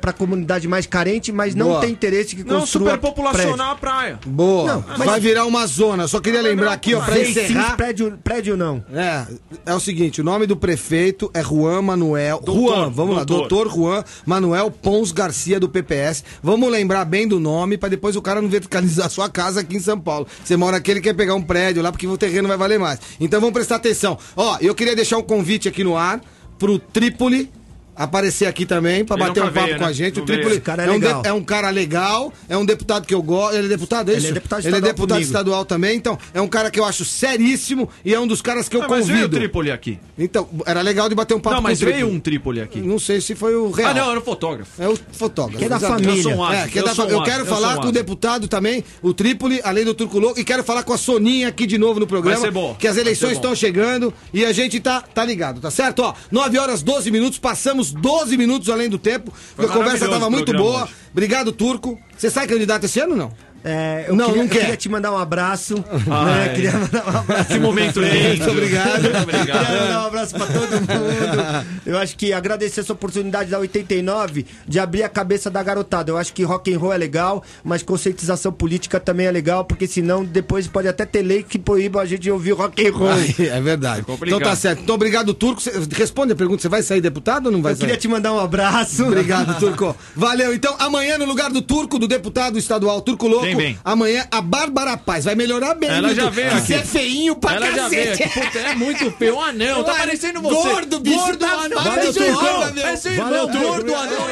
[0.00, 1.80] para a comunidade mais carente, mas não Boa.
[1.80, 4.18] tem interesse que Não construa superpopulacionar a praia.
[4.26, 4.74] Boa.
[4.74, 6.08] Não, mas- Vai virar uma zona.
[6.08, 7.04] Só queria lembrar aqui, ó.
[7.04, 7.70] Seis, encerrar.
[7.70, 8.84] sim, prédio, prédio não.
[8.92, 9.26] É,
[9.66, 12.42] é o seguinte, o nome do prefeito é Juan Manuel.
[12.46, 13.48] Juan, vamos lá, doutor.
[13.66, 16.24] doutor Juan Manuel Pons Garcia do PPS.
[16.42, 19.76] Vamos lembrar bem do nome pra depois o cara não verticalizar a sua casa aqui
[19.76, 20.26] em São Paulo.
[20.44, 23.00] Você mora aqui, ele quer pegar um prédio lá porque o terreno vai valer mais.
[23.20, 24.18] Então vamos prestar atenção.
[24.36, 26.20] Ó, eu queria deixar um convite aqui no ar
[26.58, 27.50] pro Trípoli
[27.96, 29.90] aparecer aqui também pra Ele bater um nunca papo veio, com né?
[29.90, 30.16] a gente.
[30.16, 30.54] Não o Trípoli veio.
[30.56, 31.22] Esse cara é um legal.
[31.24, 33.56] é um cara legal, é um deputado que eu gosto.
[33.56, 34.28] Ele é deputado, é Ele isso?
[34.28, 37.04] é deputado Ele é estadual deputado estadual também, então é um cara que eu acho
[37.04, 39.36] seríssimo e é um dos caras que eu Ah, mas veio o convido.
[39.38, 39.98] Trípoli aqui.
[40.18, 42.02] Então, era legal de bater um papo Não, com mas o Trípoli.
[42.04, 42.80] veio um Trípoli aqui.
[42.80, 43.90] Não sei se foi o real.
[43.90, 44.82] Ah, não, era o fotógrafo.
[44.82, 45.58] É o fotógrafo.
[45.58, 46.16] Que é da família.
[46.16, 47.78] Eu sou um É, que é da eu fa- um eu quero eu sou falar
[47.78, 50.92] um com o deputado também, o Trípoli, além do Turco Louco, e quero falar com
[50.92, 52.36] a Soninha aqui de novo no programa.
[52.36, 52.74] Vai ser bom.
[52.78, 56.00] Que as eleições estão chegando e a gente tá, tá ligado, tá certo?
[56.02, 59.32] Ó, 9 horas 12 minutos, passamos 12 minutos além do tempo.
[59.54, 60.84] Foi a conversa maravilhoso tava o muito boa.
[60.84, 60.92] hoje.
[61.12, 61.98] Obrigado, Turco.
[62.16, 63.32] Você sai candidato esse ano ou não?
[63.64, 64.60] É, eu Não, queria, não eu quer.
[64.60, 65.84] queria te mandar um abraço.
[66.10, 66.34] Ai.
[66.48, 66.48] né?
[66.54, 67.44] Queria mandar um abraço.
[67.48, 68.28] Que momento lindo.
[68.28, 68.90] Muito obrigado.
[68.90, 69.80] Muito Queria obrigado.
[69.80, 71.66] mandar um abraço pra todo mundo.
[71.84, 76.10] Eu acho que agradecer essa oportunidade da 89 de abrir a cabeça da garotada.
[76.10, 79.86] Eu acho que rock and roll é legal, mas conscientização política também é legal, porque
[79.86, 83.08] senão depois pode até ter lei que proíba a gente de ouvir rock and roll.
[83.38, 84.02] É verdade.
[84.02, 84.36] complicado.
[84.40, 84.82] Então tá certo.
[84.82, 85.60] Então obrigado, Turco.
[85.60, 87.86] Cê- Responde a pergunta, você vai sair deputado ou não vai Eu sair?
[87.86, 89.04] queria te mandar um abraço.
[89.04, 89.96] Obrigado, Turco.
[90.14, 90.54] Valeu.
[90.54, 93.78] Então, amanhã, no lugar do Turco, do deputado estadual Turco Louco, vem?
[93.84, 95.24] amanhã a Bárbara Paz.
[95.24, 95.88] Vai melhorar bem.
[95.90, 96.66] Ela viu, já veio Que aqui.
[96.66, 98.22] Você é feinho pra Ela já veio cacete.
[98.24, 98.40] aqui.
[98.40, 99.36] Puta, é muito feio.
[99.36, 99.84] Um anão.
[99.84, 100.54] Tá parecendo você.
[100.68, 101.96] gordo, bicho, Gordo, tá anão.
[101.96, 102.44] É seu Turco.
[102.46, 102.62] irmão.
[102.84, 103.28] É seu irmão.
[103.46, 103.48] Valeu.
[103.48, 104.26] Gordo, anão.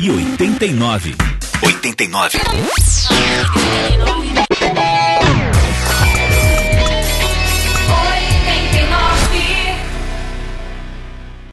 [0.00, 1.14] e 89.
[1.62, 2.38] 89.